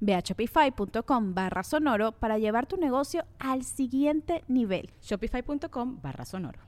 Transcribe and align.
Ve 0.00 0.14
a 0.14 0.20
shopify.com 0.20 1.34
barra 1.34 1.62
sonoro 1.62 2.12
para 2.12 2.38
llevar 2.38 2.66
tu 2.66 2.76
negocio 2.76 3.24
al 3.38 3.62
siguiente 3.62 4.42
nivel. 4.48 4.90
Shopify.com 5.02 6.00
barra 6.02 6.24
sonoro. 6.24 6.60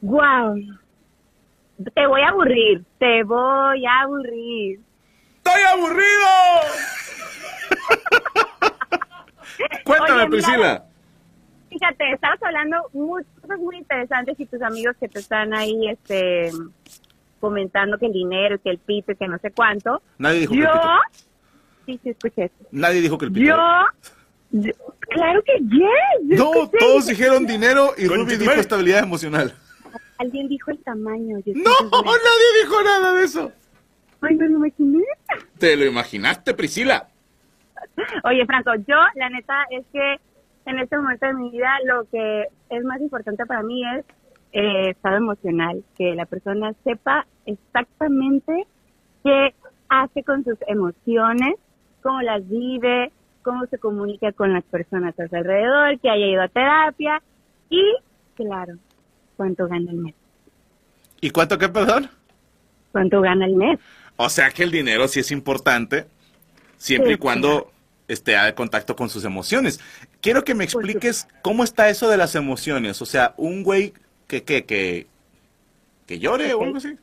¡Guau! 0.00 0.56
Te 1.94 2.06
voy 2.06 2.20
a 2.22 2.28
aburrir, 2.28 2.84
te 2.98 3.22
voy 3.24 3.86
a 3.86 4.00
aburrir. 4.02 4.80
¡Estoy 5.36 5.62
aburrido! 5.72 6.28
Cuéntame, 9.84 10.22
Oye, 10.22 10.30
Priscila. 10.30 10.84
Fíjate, 11.68 12.12
estabas 12.12 12.42
hablando 12.42 12.76
muchas 12.92 13.32
cosas 13.40 13.58
muy 13.58 13.76
interesantes 13.76 14.38
y 14.38 14.46
tus 14.46 14.62
amigos 14.62 14.96
que 15.00 15.08
te 15.08 15.20
están 15.20 15.54
ahí 15.54 15.88
este 15.88 16.50
comentando 17.40 17.98
que 17.98 18.06
el 18.06 18.12
dinero, 18.12 18.60
que 18.62 18.70
el 18.70 18.78
pito, 18.78 19.14
que 19.16 19.26
no 19.26 19.38
sé 19.38 19.50
cuánto. 19.50 20.00
Nadie 20.18 20.40
dijo 20.40 20.52
que 20.52 20.60
Yo, 20.60 20.66
el 20.66 20.70
pito. 20.70 21.28
Sí, 21.86 22.00
sí, 22.02 22.10
escuché 22.10 22.44
eso. 22.44 22.54
Nadie 22.70 23.00
dijo 23.00 23.18
que 23.18 23.26
el 23.26 23.32
pito. 23.32 23.46
Yo, 23.46 23.56
yo- 24.52 24.72
claro 25.08 25.42
que 25.44 25.58
yes. 25.58 25.88
yo 26.28 26.36
No, 26.44 26.52
escuché. 26.64 26.78
todos 26.78 27.06
dijeron 27.06 27.46
dinero 27.46 27.90
y 27.96 28.06
Ruby 28.06 28.36
dijo 28.36 28.52
estabilidad 28.52 29.02
emocional. 29.02 29.52
Alguien 30.18 30.48
dijo 30.48 30.70
el 30.70 30.78
tamaño. 30.78 31.38
yo 31.44 31.52
No, 31.56 31.90
nadie 31.90 32.62
dijo 32.62 32.82
nada 32.82 33.12
de 33.14 33.24
eso. 33.24 33.52
Ay, 34.20 34.36
me 34.36 34.48
lo 34.48 34.58
imaginé. 34.58 35.02
¿Te 35.58 35.76
lo 35.76 35.84
imaginaste, 35.84 36.54
Priscila? 36.54 37.08
Oye, 38.24 38.46
Franco, 38.46 38.72
yo 38.86 38.96
la 39.16 39.28
neta 39.30 39.64
es 39.70 39.84
que 39.92 40.16
en 40.66 40.78
este 40.78 40.96
momento 40.96 41.26
de 41.26 41.34
mi 41.34 41.50
vida 41.50 41.70
lo 41.84 42.04
que 42.04 42.44
es 42.70 42.84
más 42.84 43.00
importante 43.00 43.44
para 43.46 43.62
mí 43.64 43.82
es 43.96 44.04
eh, 44.52 44.90
estado 44.90 45.16
emocional, 45.16 45.82
que 45.98 46.14
la 46.14 46.24
persona 46.26 46.72
sepa 46.84 47.26
exactamente 47.46 48.66
qué 49.24 49.54
hace 49.88 50.22
con 50.22 50.44
sus 50.44 50.56
emociones, 50.68 51.54
cómo 52.02 52.20
las 52.22 52.46
vive, 52.48 53.12
cómo 53.42 53.66
se 53.66 53.78
comunica 53.78 54.32
con 54.32 54.52
las 54.52 54.64
personas 54.64 55.18
a 55.18 55.28
su 55.28 55.36
alrededor, 55.36 55.98
que 56.00 56.10
haya 56.10 56.26
ido 56.26 56.42
a 56.42 56.48
terapia 56.48 57.22
y, 57.70 57.82
claro, 58.34 58.74
cuánto 59.36 59.66
gana 59.68 59.90
el 59.90 59.98
mes. 59.98 60.14
¿Y 61.20 61.30
cuánto 61.30 61.58
qué, 61.58 61.68
perdón? 61.68 62.10
Cuánto 62.90 63.20
gana 63.20 63.46
el 63.46 63.56
mes. 63.56 63.78
O 64.16 64.28
sea 64.28 64.50
que 64.50 64.62
el 64.62 64.70
dinero 64.70 65.08
sí 65.08 65.20
es 65.20 65.30
importante, 65.30 66.06
siempre 66.76 67.10
Sí, 67.10 67.14
y 67.14 67.18
cuando 67.18 67.72
esté 68.08 68.34
en 68.34 68.54
contacto 68.54 68.94
con 68.94 69.08
sus 69.08 69.24
emociones. 69.24 69.80
Quiero 70.20 70.44
que 70.44 70.54
me 70.54 70.64
expliques 70.64 71.26
cómo 71.42 71.64
está 71.64 71.88
eso 71.88 72.08
de 72.08 72.16
las 72.16 72.34
emociones. 72.34 73.00
O 73.02 73.06
sea, 73.06 73.34
un 73.36 73.62
güey 73.62 73.94
que, 74.26 74.42
que, 74.42 74.64
que, 74.64 75.06
que 76.06 76.18
llore 76.18 76.52
o 76.54 76.62
algo 76.62 76.76
así. 76.76 76.96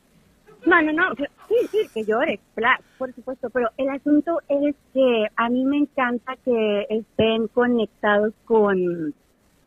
No, 0.66 0.82
no, 0.82 0.92
no, 0.92 1.14
sí, 1.50 1.66
sí, 1.70 1.78
que 1.92 2.04
llore, 2.04 2.40
claro, 2.54 2.82
por 2.96 3.12
supuesto, 3.12 3.50
pero 3.50 3.68
el 3.76 3.88
asunto 3.90 4.40
es 4.48 4.74
que 4.94 5.26
a 5.36 5.48
mí 5.50 5.64
me 5.64 5.78
encanta 5.78 6.36
que 6.44 6.86
estén 6.88 7.48
conectados 7.48 8.32
con 8.44 9.12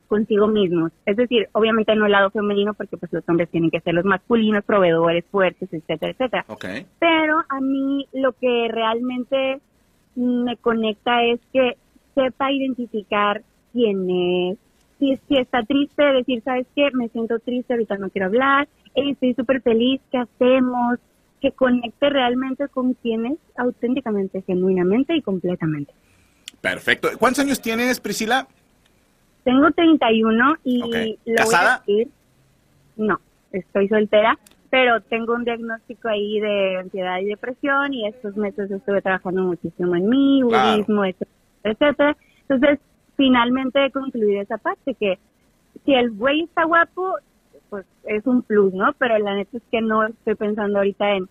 consigo 0.07 0.47
mismos. 0.47 0.91
Es 1.07 1.17
decir, 1.17 1.49
obviamente 1.53 1.95
no 1.95 2.05
el 2.05 2.11
lado 2.11 2.29
femenino 2.29 2.75
porque 2.75 2.97
pues 2.97 3.11
los 3.11 3.27
hombres 3.27 3.49
tienen 3.49 3.71
que 3.71 3.79
ser 3.79 3.95
los 3.95 4.05
masculinos, 4.05 4.63
proveedores, 4.63 5.25
fuertes, 5.31 5.73
etcétera, 5.73 6.11
etcétera. 6.11 6.45
Pero 6.99 7.39
a 7.49 7.59
mí 7.59 8.05
lo 8.13 8.33
que 8.33 8.67
realmente 8.69 9.59
me 10.15 10.55
conecta 10.57 11.23
es 11.23 11.39
que 11.51 11.77
sepa 12.13 12.51
identificar 12.51 13.41
quién 13.71 14.07
es. 14.09 14.57
Si, 14.99 15.17
si 15.27 15.37
está 15.37 15.63
triste, 15.63 16.03
decir, 16.03 16.43
¿sabes 16.43 16.67
qué? 16.75 16.89
Me 16.93 17.09
siento 17.09 17.39
triste, 17.39 17.73
ahorita 17.73 17.97
no 17.97 18.11
quiero 18.11 18.27
hablar. 18.27 18.67
Estoy 18.93 19.33
súper 19.33 19.61
feliz, 19.61 19.99
¿qué 20.11 20.19
hacemos? 20.19 20.99
Que 21.43 21.51
conecte 21.51 22.09
realmente 22.09 22.69
con 22.69 22.93
quién 22.93 23.25
es 23.25 23.37
auténticamente, 23.57 24.41
genuinamente 24.43 25.13
y 25.13 25.21
completamente. 25.21 25.91
Perfecto. 26.61 27.09
¿Cuántos 27.19 27.43
años 27.43 27.61
tienes, 27.61 27.99
Priscila? 27.99 28.47
Tengo 29.43 29.69
31 29.71 30.55
y 30.63 30.81
Ok. 30.81 30.95
lo 31.25 31.35
¿Casada? 31.35 31.83
voy 31.85 31.95
a 31.95 31.97
decir. 31.99 32.13
No, 32.95 33.19
estoy 33.51 33.89
soltera, 33.89 34.39
pero 34.69 35.01
tengo 35.01 35.33
un 35.33 35.43
diagnóstico 35.43 36.07
ahí 36.07 36.39
de 36.39 36.77
ansiedad 36.77 37.19
y 37.19 37.25
depresión 37.25 37.93
y 37.93 38.07
estos 38.07 38.37
meses 38.37 38.71
estuve 38.71 39.01
trabajando 39.01 39.41
muchísimo 39.43 39.97
en 39.97 40.07
mí, 40.07 40.41
Claro. 40.47 40.71
budismo, 40.71 41.03
etcétera. 41.65 42.15
Entonces, 42.47 42.79
finalmente 43.17 43.83
he 43.85 43.91
concluido 43.91 44.41
esa 44.41 44.57
parte 44.59 44.93
que 44.95 45.19
si 45.83 45.93
el 45.93 46.11
güey 46.11 46.43
está 46.43 46.63
guapo, 46.63 47.15
pues 47.73 47.87
es 48.03 48.23
un 48.27 48.43
plus, 48.43 48.71
¿no? 48.71 48.93
Pero 48.99 49.17
la 49.17 49.33
neta 49.33 49.57
es 49.57 49.63
que 49.71 49.81
no 49.81 50.05
estoy 50.05 50.35
pensando 50.35 50.77
ahorita 50.77 51.15
en, 51.15 51.27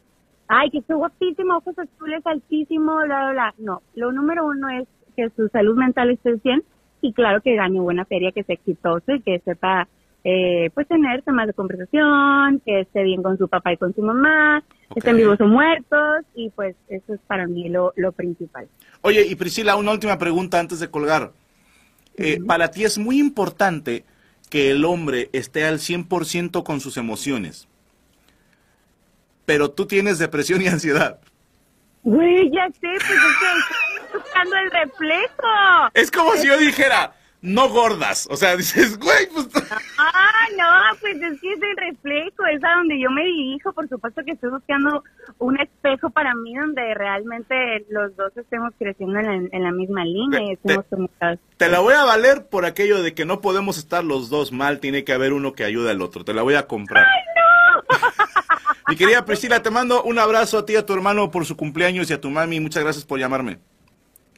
ay, 0.49 0.71
que 0.71 0.79
esté 0.79 0.93
guapísimo, 0.93 1.59
ojos 1.59 1.79
azules, 1.79 2.21
altísimo, 2.27 2.97
bla, 2.97 3.05
bla, 3.05 3.31
bla. 3.31 3.55
No, 3.59 3.83
lo 3.95 4.11
número 4.11 4.45
uno 4.45 4.69
es 4.71 4.89
que 5.15 5.31
su 5.37 5.47
salud 5.51 5.77
mental 5.77 6.11
esté 6.11 6.37
100 6.37 6.65
y 7.01 7.13
claro 7.13 7.43
que 7.43 7.55
gane 7.55 7.79
buena 7.79 8.05
feria, 8.07 8.33
que 8.33 8.43
sea 8.43 8.55
exitoso 8.55 9.13
y 9.13 9.21
que 9.21 9.39
sepa 9.45 9.87
eh, 10.25 10.71
pues 10.75 10.89
tener 10.89 11.23
temas 11.23 11.47
de 11.47 11.53
conversación, 11.53 12.61
que 12.67 12.81
esté 12.81 13.05
bien 13.05 13.23
con 13.23 13.39
su 13.39 13.47
papá 13.47 13.75
y 13.75 13.77
con 13.77 13.95
su 13.95 14.03
mamá, 14.03 14.65
que 14.93 14.99
estén 14.99 15.19
vivos 15.19 15.41
o 15.41 15.47
muertos 15.47 16.25
y 16.35 16.51
pues 16.51 16.75
eso 16.89 17.15
es 17.15 17.21
para 17.29 17.47
mí 17.47 17.69
lo, 17.69 17.93
lo 17.95 18.11
principal. 18.11 18.67
Oye, 19.03 19.25
y 19.29 19.37
Priscila, 19.37 19.77
una 19.77 19.93
última 19.93 20.19
pregunta 20.19 20.59
antes 20.59 20.81
de 20.81 20.91
colgar. 20.91 21.31
Eh, 22.17 22.41
Para 22.45 22.69
ti 22.69 22.83
es 22.83 22.99
muy 22.99 23.21
importante 23.21 24.05
que 24.53 24.71
el 24.71 24.85
hombre 24.85 25.31
esté 25.33 25.65
al 25.65 25.79
100% 25.79 26.63
con 26.63 26.79
sus 26.79 26.99
emociones. 26.99 27.69
Pero 29.47 29.71
tú 29.71 29.87
tienes 29.87 30.19
depresión 30.19 30.61
y 30.61 30.67
ansiedad. 30.69 31.21
Güey, 32.03 32.51
ya 32.51 32.67
sé, 32.67 32.81
pues 32.83 33.03
es 33.03 33.09
que 33.09 33.17
estoy 34.05 34.21
buscando 34.21 34.57
el 34.57 34.71
reflejo. 34.71 35.91
Es 35.95 36.11
como 36.11 36.35
si 36.35 36.49
yo 36.49 36.59
dijera, 36.59 37.15
no 37.43 37.69
gordas. 37.69 38.27
O 38.31 38.37
sea, 38.37 38.57
dices, 38.57 38.99
güey, 38.99 39.29
pues... 39.35 39.49
Ah, 39.99 40.47
no, 40.57 40.99
pues 41.01 41.17
es 41.17 41.41
que 41.41 41.53
es 41.53 41.61
el 41.63 41.77
reflejo, 41.77 42.47
es 42.47 42.63
a 42.65 42.77
donde 42.77 42.99
yo 43.01 43.11
me 43.11 43.25
dirijo. 43.25 43.73
Por 43.73 43.89
supuesto 43.89 44.23
que 44.25 44.33
estoy 44.33 44.51
buscando 44.51 45.03
un 45.39 45.61
espejo 45.61 46.11
para 46.11 46.35
mí 46.35 46.55
donde 46.55 46.95
realmente 46.95 47.85
los 47.91 48.15
dos 48.17 48.37
estemos 48.37 48.73
creciendo 48.79 49.19
en 49.19 49.27
la, 49.27 49.35
en 49.35 49.63
la 49.63 49.73
misma 49.73 50.05
línea 50.05 50.41
y 50.53 50.57
Te- 50.57 50.75
estemos 50.75 51.11
te-. 51.19 51.39
Te 51.57 51.69
la 51.69 51.81
voy 51.81 51.95
a 51.95 52.05
valer 52.05 52.47
por 52.47 52.65
aquello 52.65 53.03
de 53.03 53.13
que 53.15 53.25
no 53.25 53.41
podemos 53.41 53.77
estar 53.79 54.05
los 54.05 54.31
dos 54.31 54.53
mal, 54.53 54.81
tiene 54.81 55.05
que 55.05 55.13
haber 55.13 55.33
uno 55.33 55.53
que 55.53 55.65
ayude 55.65 55.91
al 55.91 56.01
otro. 56.03 56.25
Te 56.25 56.35
la 56.35 56.43
voy 56.43 56.55
a 56.55 56.67
comprar. 56.67 57.07
Mi 58.88 58.97
querida 58.97 59.25
Priscila, 59.25 59.62
te 59.62 59.71
mando 59.71 60.03
un 60.03 60.19
abrazo 60.19 60.59
a 60.59 60.67
ti 60.67 60.75
y 60.75 60.77
a 60.77 60.85
tu 60.85 60.93
hermano 60.93 61.31
por 61.31 61.47
su 61.47 61.56
cumpleaños 61.56 62.11
y 62.11 62.15
a 62.15 62.21
tu 62.21 62.31
mami. 62.31 62.61
Muchas 62.61 62.83
gracias 62.83 63.05
por 63.05 63.19
llamarme. 63.19 63.59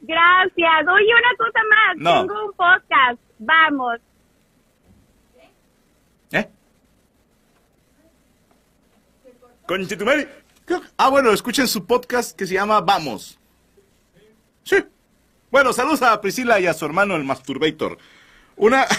Gracias. 0.01 0.87
Oye, 0.87 1.11
una 1.13 1.35
cosa 1.37 1.59
más. 1.69 1.97
No. 1.97 2.21
Tengo 2.21 2.45
un 2.45 2.53
podcast. 2.53 3.19
Vamos. 3.39 3.99
¿Eh? 6.31 6.49
Conchetumare. 9.67 10.29
Ah, 10.97 11.09
bueno, 11.09 11.31
escuchen 11.31 11.67
su 11.67 11.85
podcast 11.85 12.35
que 12.37 12.47
se 12.47 12.55
llama 12.55 12.81
Vamos. 12.81 13.37
Sí. 14.63 14.83
Bueno, 15.51 15.73
saludos 15.73 16.01
a 16.01 16.19
Priscila 16.19 16.59
y 16.59 16.67
a 16.67 16.73
su 16.73 16.85
hermano 16.85 17.15
el 17.15 17.23
Masturbator. 17.23 17.97
Una. 18.55 18.85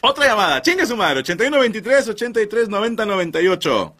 Otra 0.00 0.26
llamada. 0.26 0.60
Chingue 0.60 0.84
su 0.86 0.96
madre. 0.96 1.20
8123 1.20 2.08
83 2.08 2.68
90 2.68 3.06
98. 3.06 3.94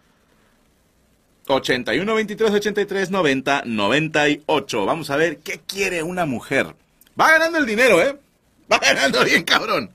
81 1.55 2.15
23 2.15 2.51
83 2.51 3.11
90 3.11 3.63
98. 3.67 4.87
Vamos 4.87 5.11
a 5.11 5.17
ver 5.17 5.39
qué 5.39 5.61
quiere 5.67 6.03
una 6.03 6.27
mujer. 6.27 6.67
Va 7.21 7.31
ganando 7.31 7.59
el 7.59 7.67
dinero, 7.67 8.01
¿eh? 8.01 8.19
Va 8.73 8.79
ganando 8.79 9.25
bien, 9.25 9.43
cabrón. 9.45 9.91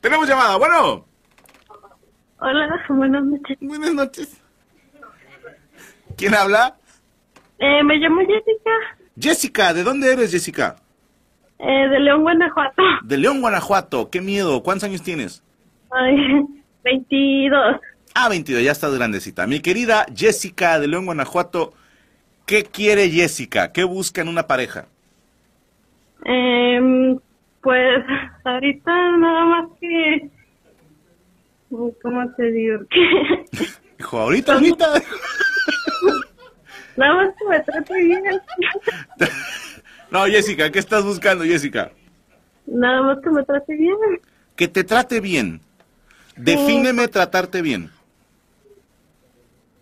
Tenemos 0.00 0.28
llamada. 0.28 0.56
Bueno. 0.56 1.06
Hola, 2.40 2.84
buenas 2.88 3.24
noches. 3.24 3.58
Buenas 3.60 3.94
noches. 3.94 4.40
¿Quién 6.16 6.34
habla? 6.34 6.76
Eh, 7.58 7.82
me 7.84 7.96
llamo 7.96 8.20
Jessica, 8.20 8.70
Jessica, 9.18 9.74
¿de 9.74 9.82
dónde 9.82 10.12
eres, 10.12 10.30
Jessica? 10.30 10.76
eh, 11.58 11.88
de 11.88 12.00
León, 12.00 12.22
Guanajuato. 12.22 12.82
De 13.02 13.18
León, 13.18 13.40
Guanajuato. 13.42 14.08
Qué 14.10 14.20
miedo. 14.22 14.62
¿Cuántos 14.62 14.84
años 14.88 15.02
tienes? 15.02 15.42
Ay, 15.90 16.16
22. 16.84 17.76
Ah, 18.22 18.28
22, 18.28 18.62
ya 18.62 18.72
estás 18.72 18.94
grandecita. 18.94 19.46
Mi 19.46 19.60
querida 19.60 20.04
Jessica 20.14 20.78
de 20.78 20.88
León, 20.88 21.06
Guanajuato, 21.06 21.72
¿qué 22.44 22.64
quiere 22.64 23.08
Jessica? 23.08 23.72
¿Qué 23.72 23.82
busca 23.82 24.20
en 24.20 24.28
una 24.28 24.46
pareja? 24.46 24.84
Eh, 26.26 27.16
pues 27.62 28.04
ahorita 28.44 29.16
nada 29.16 29.44
más 29.46 29.70
que... 29.80 30.28
¿Cómo 31.70 32.30
te 32.36 32.52
digo? 32.52 32.80
Dijo, 33.96 34.18
ahorita, 34.18 34.52
ahorita. 34.52 34.86
nada 36.98 37.14
más 37.14 37.34
que 37.38 37.48
me 37.48 37.60
trate 37.60 38.04
bien. 38.04 38.22
No, 40.10 40.26
Jessica, 40.26 40.70
¿qué 40.70 40.80
estás 40.80 41.04
buscando, 41.04 41.44
Jessica? 41.44 41.90
Nada 42.66 43.00
más 43.00 43.18
que 43.22 43.30
me 43.30 43.44
trate 43.44 43.76
bien. 43.76 43.96
Que 44.56 44.68
te 44.68 44.84
trate 44.84 45.20
bien. 45.20 45.62
Defíneme 46.36 47.08
tratarte 47.08 47.62
bien. 47.62 47.90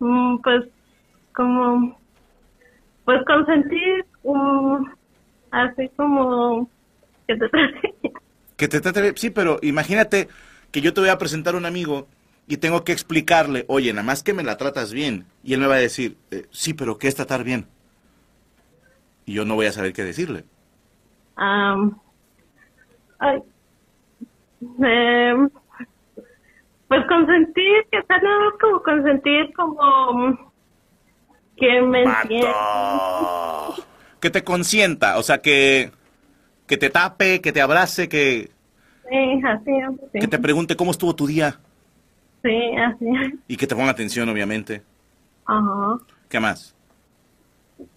Mm, 0.00 0.38
pues 0.38 0.64
como... 1.34 1.98
Pues 3.04 3.24
consentir, 3.24 4.04
mm, 4.22 4.84
así 5.50 5.88
como 5.96 6.68
que 7.26 7.36
te 7.36 7.48
trate. 7.48 7.94
Que 8.56 8.66
te 8.66 8.80
trate 8.80 9.00
bien. 9.00 9.16
Sí, 9.16 9.30
pero 9.30 9.60
imagínate 9.62 10.28
que 10.72 10.80
yo 10.80 10.92
te 10.92 11.00
voy 11.00 11.10
a 11.10 11.18
presentar 11.18 11.54
a 11.54 11.58
un 11.58 11.64
amigo 11.64 12.08
y 12.48 12.56
tengo 12.56 12.82
que 12.82 12.92
explicarle, 12.92 13.64
oye, 13.68 13.92
nada 13.92 14.02
más 14.02 14.22
que 14.22 14.32
me 14.34 14.42
la 14.42 14.56
tratas 14.56 14.92
bien. 14.92 15.26
Y 15.44 15.54
él 15.54 15.60
me 15.60 15.68
va 15.68 15.76
a 15.76 15.78
decir, 15.78 16.16
eh, 16.32 16.46
sí, 16.50 16.74
pero 16.74 16.98
¿qué 16.98 17.06
es 17.06 17.14
tratar 17.14 17.44
bien? 17.44 17.66
Y 19.26 19.34
yo 19.34 19.44
no 19.44 19.54
voy 19.54 19.66
a 19.66 19.72
saber 19.72 19.92
qué 19.92 20.02
decirle. 20.02 20.44
Am, 21.36 21.98
ay, 23.18 23.42
em, 24.80 25.48
pues 26.88 27.06
consentir, 27.06 27.86
que 27.92 28.02
tal 28.04 28.20
vez 28.20 28.30
como 28.60 28.82
consentir 28.82 29.52
como 29.54 30.52
que 31.56 31.82
me 31.82 32.02
entienda. 32.04 32.54
Que 34.20 34.30
te 34.30 34.42
consienta, 34.42 35.18
o 35.18 35.22
sea, 35.22 35.38
que, 35.38 35.90
que 36.66 36.76
te 36.76 36.90
tape, 36.90 37.40
que 37.40 37.52
te 37.52 37.60
abrace, 37.60 38.08
que, 38.08 38.50
Sí, 39.10 39.40
así, 39.46 39.70
sí. 40.12 40.18
que 40.20 40.28
te 40.28 40.38
pregunte 40.38 40.76
cómo 40.76 40.90
estuvo 40.90 41.14
tu 41.14 41.26
día 41.26 41.58
Sí, 42.42 42.76
así. 42.76 43.06
y 43.48 43.56
que 43.56 43.66
te 43.66 43.74
ponga 43.74 43.90
atención, 43.90 44.28
obviamente. 44.28 44.82
Ajá. 45.46 45.98
¿Qué 46.28 46.38
más? 46.40 46.74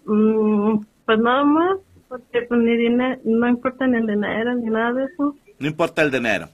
Mm, 0.06 0.78
pues 1.04 1.18
nada 1.18 1.44
más, 1.44 1.76
porque 2.08 2.42
pues 2.48 2.60
ni 2.60 2.76
dinero, 2.76 3.20
no 3.24 3.48
importa 3.48 3.86
ni 3.86 3.98
el 3.98 4.06
dinero 4.06 4.54
ni 4.54 4.70
nada 4.70 4.92
de 4.94 5.04
eso. 5.04 5.34
No 5.58 5.66
importa 5.66 6.02
el 6.02 6.10
dinero. 6.10 6.48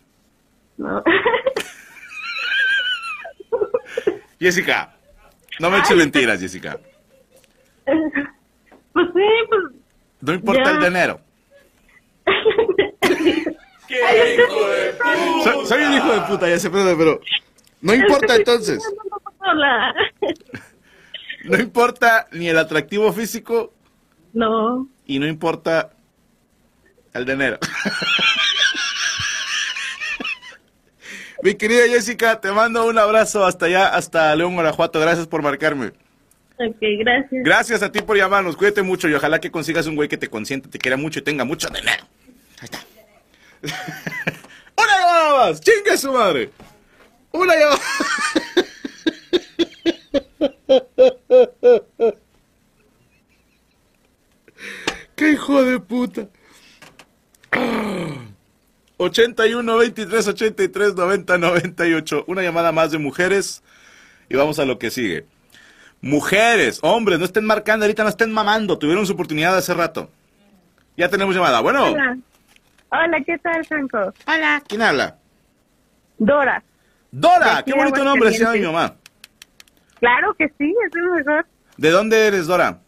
No. 0.76 1.02
Jessica, 4.40 4.94
no 5.60 5.70
me 5.70 5.78
eches 5.78 5.96
mentiras, 5.96 6.40
Jessica. 6.40 6.78
pues 8.92 9.06
sí, 9.14 9.22
pues 9.48 9.62
No 10.20 10.32
importa 10.34 10.62
Ya. 10.64 10.70
el 10.72 10.84
dinero. 10.84 11.20
Soy, 15.44 15.66
soy 15.66 15.82
un 15.82 15.92
hijo 15.94 16.12
de 16.12 16.20
puta, 16.22 16.46
ya 16.48 16.58
se 16.58 16.68
puede, 16.68 16.94
pero 16.94 17.20
no 17.80 17.94
importa 17.94 18.36
entonces. 18.36 18.82
No 21.44 21.56
importa 21.56 22.26
ni 22.32 22.48
el 22.48 22.58
atractivo 22.58 23.10
físico 23.12 23.72
No. 24.34 24.86
y 25.06 25.18
no 25.20 25.26
importa 25.26 25.92
el 27.14 27.24
dinero. 27.24 27.58
Mi 31.48 31.54
querida 31.54 31.88
Jessica, 31.88 32.38
te 32.42 32.52
mando 32.52 32.86
un 32.86 32.98
abrazo 32.98 33.46
hasta 33.46 33.64
allá, 33.64 33.88
hasta 33.88 34.36
León, 34.36 34.52
Guanajuato. 34.52 35.00
Gracias 35.00 35.26
por 35.26 35.40
marcarme. 35.40 35.94
Ok, 36.58 36.76
gracias. 36.98 37.42
Gracias 37.42 37.82
a 37.82 37.90
ti 37.90 38.02
por 38.02 38.18
llamarnos. 38.18 38.54
Cuídate 38.54 38.82
mucho 38.82 39.08
y 39.08 39.14
ojalá 39.14 39.40
que 39.40 39.50
consigas 39.50 39.86
un 39.86 39.96
güey 39.96 40.10
que 40.10 40.18
te 40.18 40.28
consiente, 40.28 40.68
te 40.68 40.76
quiera 40.76 40.98
mucho 40.98 41.20
y 41.20 41.22
tenga 41.22 41.46
mucho 41.46 41.70
dinero. 41.70 42.04
Ahí 42.60 42.68
está. 42.70 42.84
Una 44.76 44.98
llamada 44.98 45.38
más. 45.38 45.58
Chingue 45.62 45.96
su 45.96 46.12
madre. 46.12 46.50
Una 47.32 47.54
llamada. 47.56 47.80
¡Qué 55.16 55.30
hijo 55.30 55.64
de 55.64 55.80
puta! 55.80 56.28
81 58.98 59.76
23 59.76 60.28
83 60.28 60.94
90 60.94 61.38
98. 61.38 62.24
Una 62.26 62.42
llamada 62.42 62.72
más 62.72 62.90
de 62.90 62.98
mujeres 62.98 63.62
y 64.28 64.36
vamos 64.36 64.58
a 64.58 64.64
lo 64.64 64.78
que 64.78 64.90
sigue. 64.90 65.24
Mujeres, 66.00 66.78
hombres, 66.82 67.18
no 67.18 67.24
estén 67.24 67.44
marcando, 67.44 67.84
ahorita 67.84 68.02
no 68.04 68.08
estén 68.10 68.30
mamando, 68.30 68.78
tuvieron 68.78 69.06
su 69.06 69.14
oportunidad 69.14 69.56
hace 69.56 69.74
rato. 69.74 70.10
Ya 70.96 71.08
tenemos 71.08 71.34
llamada. 71.34 71.60
Bueno, 71.60 71.92
Hola. 71.92 72.18
Hola, 72.90 73.20
¿qué 73.24 73.36
tal, 73.38 73.64
Franco? 73.64 74.12
hola, 74.26 74.62
¿quién 74.66 74.82
habla? 74.82 75.18
Dora. 76.18 76.62
Dora, 77.10 77.62
qué 77.64 77.72
bonito 77.74 78.02
nombre 78.04 78.32
se 78.32 78.40
llama 78.40 78.52
mi 78.54 78.60
mamá. 78.60 78.94
Claro 80.00 80.34
que 80.34 80.48
sí, 80.58 80.74
es 80.86 80.94
el 80.94 81.10
mejor. 81.10 81.46
¿De 81.76 81.90
dónde 81.90 82.26
eres, 82.26 82.46
Dora? 82.46 82.80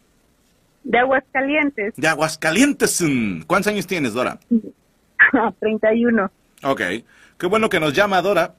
De 0.83 0.97
Aguascalientes. 0.99 1.93
De 1.95 2.07
Aguascalientes. 2.07 3.03
¿Cuántos 3.47 3.71
años 3.71 3.87
tienes, 3.87 4.13
Dora? 4.13 4.39
31. 5.59 6.31
Ok, 6.63 6.81
qué 7.37 7.45
bueno 7.47 7.69
que 7.69 7.79
nos 7.79 7.93
llama 7.93 8.21
Dora. 8.21 8.53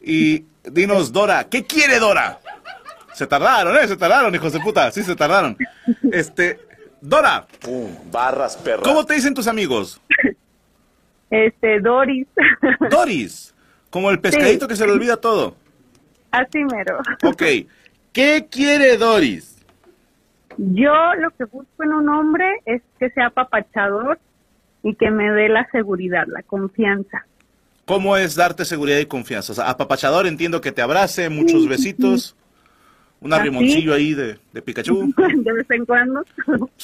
Y 0.00 0.44
dinos, 0.64 1.12
Dora, 1.12 1.44
¿qué 1.44 1.64
quiere 1.64 1.98
Dora? 1.98 2.38
Se 3.14 3.26
tardaron, 3.26 3.76
¿eh? 3.76 3.86
Se 3.88 3.96
tardaron, 3.96 4.34
hijos 4.34 4.52
de 4.52 4.60
puta. 4.60 4.90
Sí, 4.90 5.02
se 5.02 5.14
tardaron. 5.16 5.56
Este, 6.12 6.58
Dora, 7.00 7.46
Barras, 8.10 8.56
perra. 8.56 8.82
¿cómo 8.82 9.04
te 9.06 9.14
dicen 9.14 9.34
tus 9.34 9.46
amigos? 9.46 10.00
Este, 11.30 11.80
Doris. 11.80 12.26
Doris, 12.90 13.54
como 13.90 14.10
el 14.10 14.20
pescadito 14.20 14.64
Sí. 14.64 14.68
que 14.68 14.76
se 14.76 14.86
le 14.86 14.92
olvida 14.92 15.16
todo. 15.16 15.56
Así 16.32 16.64
mero. 16.64 16.98
Ok, 17.24 17.42
¿qué 18.12 18.46
quiere 18.50 18.96
Doris? 18.96 19.56
Yo 20.56 20.92
lo 21.18 21.30
que 21.30 21.44
busco 21.44 21.82
en 21.82 21.92
un 21.92 22.08
hombre 22.08 22.46
es 22.66 22.82
que 22.98 23.10
sea 23.10 23.26
apapachador 23.26 24.18
y 24.84 24.94
que 24.94 25.10
me 25.10 25.32
dé 25.32 25.48
la 25.48 25.68
seguridad, 25.72 26.26
la 26.28 26.42
confianza. 26.42 27.26
¿Cómo 27.86 28.16
es 28.16 28.36
darte 28.36 28.64
seguridad 28.66 28.98
y 28.98 29.06
confianza? 29.06 29.52
O 29.52 29.56
sea, 29.56 29.70
apapachador, 29.70 30.26
entiendo 30.26 30.60
que 30.60 30.72
te 30.72 30.82
abrace, 30.82 31.30
muchos 31.30 31.66
besitos, 31.66 32.36
un 33.20 33.32
Así. 33.32 33.40
arrimoncillo 33.40 33.94
ahí 33.94 34.12
de, 34.14 34.38
de 34.52 34.62
Pikachu. 34.62 35.12
de 35.36 35.52
vez 35.52 35.70
en 35.70 35.86
cuando. 35.86 36.22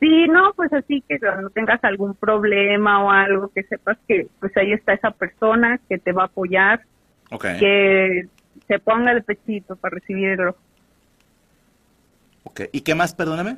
sí, 0.00 0.28
no, 0.28 0.52
pues 0.54 0.72
así 0.72 1.02
que 1.08 1.18
cuando 1.18 1.50
tengas 1.50 1.82
algún 1.82 2.14
problema 2.14 3.04
o 3.04 3.10
algo, 3.10 3.48
que 3.48 3.64
sepas 3.64 3.98
que 4.06 4.28
pues 4.38 4.56
ahí 4.56 4.72
está 4.72 4.92
esa 4.92 5.10
persona 5.10 5.80
que 5.88 5.98
te 5.98 6.12
va 6.12 6.22
a 6.22 6.26
apoyar, 6.26 6.82
Ok, 7.30 7.44
que 7.58 8.28
se 8.68 8.78
ponga 8.78 9.10
el 9.12 9.24
pechito 9.24 9.74
para 9.74 9.96
recibirlo, 9.96 10.56
ok. 12.44 12.62
¿Y 12.72 12.82
qué 12.82 12.94
más, 12.94 13.14
perdóname? 13.14 13.56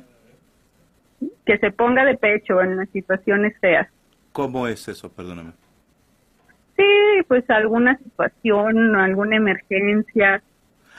Que 1.51 1.57
se 1.57 1.71
ponga 1.71 2.05
de 2.05 2.15
pecho 2.17 2.61
en 2.61 2.77
las 2.77 2.89
situaciones 2.91 3.53
feas. 3.59 3.85
¿Cómo 4.31 4.67
es 4.69 4.87
eso, 4.87 5.11
perdóname? 5.11 5.51
Sí, 6.77 6.85
pues 7.27 7.43
alguna 7.49 7.97
situación, 7.97 8.95
alguna 8.95 9.35
emergencia, 9.35 10.41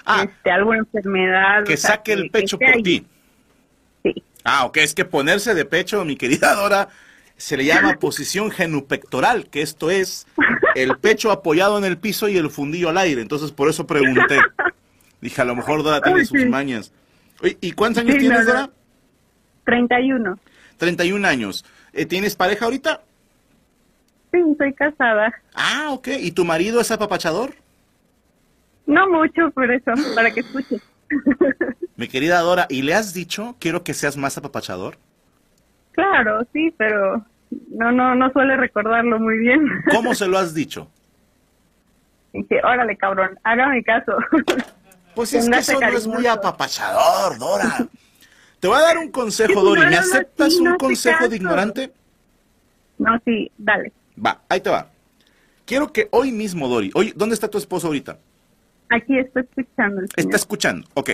Ah, 0.04 0.24
este, 0.28 0.50
alguna 0.50 0.78
enfermedad. 0.80 1.64
que 1.64 1.74
o 1.74 1.76
sea, 1.76 1.92
saque 1.92 2.12
el 2.12 2.24
que 2.24 2.30
pecho 2.30 2.58
por 2.58 2.82
ti. 2.82 3.06
Sí. 4.02 4.22
Ah, 4.44 4.66
ok, 4.66 4.76
es 4.78 4.94
que 4.94 5.04
ponerse 5.04 5.54
de 5.54 5.64
pecho, 5.64 6.04
mi 6.04 6.16
querida 6.16 6.54
Dora, 6.54 6.88
se 7.36 7.56
le 7.56 7.64
llama 7.64 7.94
posición 8.00 8.50
genupectoral, 8.50 9.48
que 9.48 9.62
esto 9.62 9.90
es 9.90 10.26
el 10.74 10.96
pecho 11.00 11.30
apoyado 11.30 11.78
en 11.78 11.84
el 11.84 11.96
piso 11.98 12.28
y 12.28 12.36
el 12.36 12.50
fundillo 12.50 12.90
al 12.90 12.98
aire. 12.98 13.22
Entonces, 13.22 13.52
por 13.52 13.70
eso 13.70 13.86
pregunté. 13.86 14.38
Dije, 15.22 15.40
a 15.40 15.44
lo 15.46 15.54
mejor 15.56 15.82
Dora 15.82 16.02
tiene 16.02 16.24
sus 16.26 16.44
mañas. 16.46 16.92
¿Y 17.60 17.72
cuántos 17.72 18.02
años 18.02 18.14
Sí, 18.14 18.20
tienes, 18.20 18.40
no. 18.40 18.52
Dora? 18.52 18.70
31. 19.64 20.38
31 20.78 21.28
años. 21.28 21.64
Eh, 21.92 22.06
¿Tienes 22.06 22.34
pareja 22.36 22.64
ahorita? 22.64 23.02
Sí, 24.32 24.38
soy 24.58 24.72
casada. 24.72 25.32
Ah, 25.54 25.88
ok. 25.90 26.08
¿Y 26.20 26.32
tu 26.32 26.44
marido 26.44 26.80
es 26.80 26.90
apapachador? 26.90 27.54
No 28.86 29.08
mucho, 29.08 29.50
por 29.52 29.70
eso, 29.70 29.92
para 30.14 30.30
que 30.32 30.40
escuche. 30.40 30.80
Mi 31.96 32.08
querida 32.08 32.40
Dora, 32.40 32.66
¿y 32.68 32.82
le 32.82 32.94
has 32.94 33.12
dicho, 33.14 33.56
quiero 33.60 33.84
que 33.84 33.94
seas 33.94 34.16
más 34.16 34.36
apapachador? 34.38 34.96
Claro, 35.92 36.40
sí, 36.52 36.74
pero 36.78 37.24
no, 37.70 37.92
no, 37.92 38.14
no 38.14 38.30
suele 38.32 38.56
recordarlo 38.56 39.20
muy 39.20 39.38
bien. 39.38 39.68
¿Cómo 39.90 40.14
se 40.14 40.26
lo 40.26 40.38
has 40.38 40.54
dicho? 40.54 40.88
dije, 42.32 42.60
órale, 42.64 42.96
cabrón, 42.96 43.38
hágame 43.44 43.84
caso. 43.84 44.16
Pues 45.14 45.34
es 45.34 45.48
que 45.50 45.58
eso 45.58 45.78
no 45.78 45.88
es 45.88 46.06
muy 46.06 46.26
apapachador, 46.26 47.38
Dora. 47.38 47.86
Te 48.62 48.68
voy 48.68 48.76
a 48.76 48.82
dar 48.82 48.98
un 48.98 49.10
consejo, 49.10 49.60
Dori. 49.60 49.80
¿Me 49.80 49.96
aceptas 49.96 50.54
un 50.54 50.76
consejo 50.76 51.28
de 51.28 51.34
ignorante? 51.34 51.92
no, 52.96 53.18
sí, 53.24 53.50
dale. 53.58 53.92
Va, 54.24 54.40
ahí 54.48 54.60
te 54.60 54.70
va. 54.70 54.88
Quiero 55.64 55.92
que 55.92 56.06
hoy 56.12 56.30
mismo, 56.30 56.68
Dori. 56.68 56.92
Hoy, 56.94 57.12
¿Dónde 57.16 57.34
está 57.34 57.48
tu 57.48 57.58
esposo 57.58 57.88
ahorita? 57.88 58.20
Aquí 58.88 59.18
estoy 59.18 59.42
escuchando 59.42 60.02
Está 60.14 60.36
escuchando. 60.36 60.86
Ok. 60.94 61.10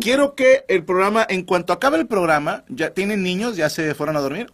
Quiero 0.00 0.36
que 0.36 0.64
el 0.68 0.84
programa, 0.84 1.26
en 1.28 1.42
cuanto 1.42 1.72
acabe 1.72 1.98
el 1.98 2.06
programa, 2.06 2.62
¿ya 2.68 2.90
tienen 2.90 3.24
niños? 3.24 3.56
¿Ya 3.56 3.68
se 3.68 3.96
fueron 3.96 4.16
a 4.16 4.20
dormir? 4.20 4.52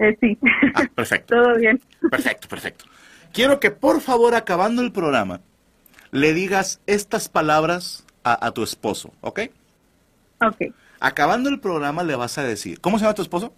Eh, 0.00 0.16
sí. 0.20 0.36
Ah, 0.74 0.82
perfecto. 0.96 1.36
Todo 1.40 1.58
bien. 1.58 1.80
Perfecto, 2.10 2.48
perfecto. 2.48 2.86
Quiero 3.32 3.60
que 3.60 3.70
por 3.70 4.00
favor, 4.00 4.34
acabando 4.34 4.82
el 4.82 4.90
programa, 4.90 5.42
le 6.10 6.34
digas 6.34 6.80
estas 6.88 7.28
palabras 7.28 8.04
a, 8.24 8.44
a 8.44 8.50
tu 8.50 8.64
esposo, 8.64 9.12
¿ok? 9.20 9.42
Ok. 10.40 10.72
Acabando 11.00 11.48
el 11.48 11.60
programa 11.60 12.02
le 12.02 12.16
vas 12.16 12.38
a 12.38 12.42
decir, 12.42 12.80
¿cómo 12.80 12.98
se 12.98 13.04
llama 13.04 13.14
tu 13.14 13.22
esposo? 13.22 13.54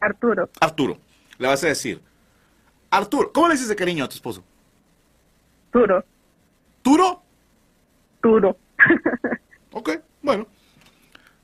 Arturo, 0.00 0.48
Arturo. 0.60 0.98
Le 1.38 1.48
vas 1.48 1.62
a 1.64 1.68
decir, 1.68 2.02
Arturo, 2.90 3.32
¿cómo 3.32 3.48
le 3.48 3.54
dices 3.54 3.68
de 3.68 3.76
cariño 3.76 4.04
a 4.04 4.08
tu 4.08 4.14
esposo? 4.14 4.44
Turo, 5.70 6.04
¿Turo? 6.82 7.22
Turo. 8.22 8.56
Ok, 9.72 9.90
bueno. 10.22 10.46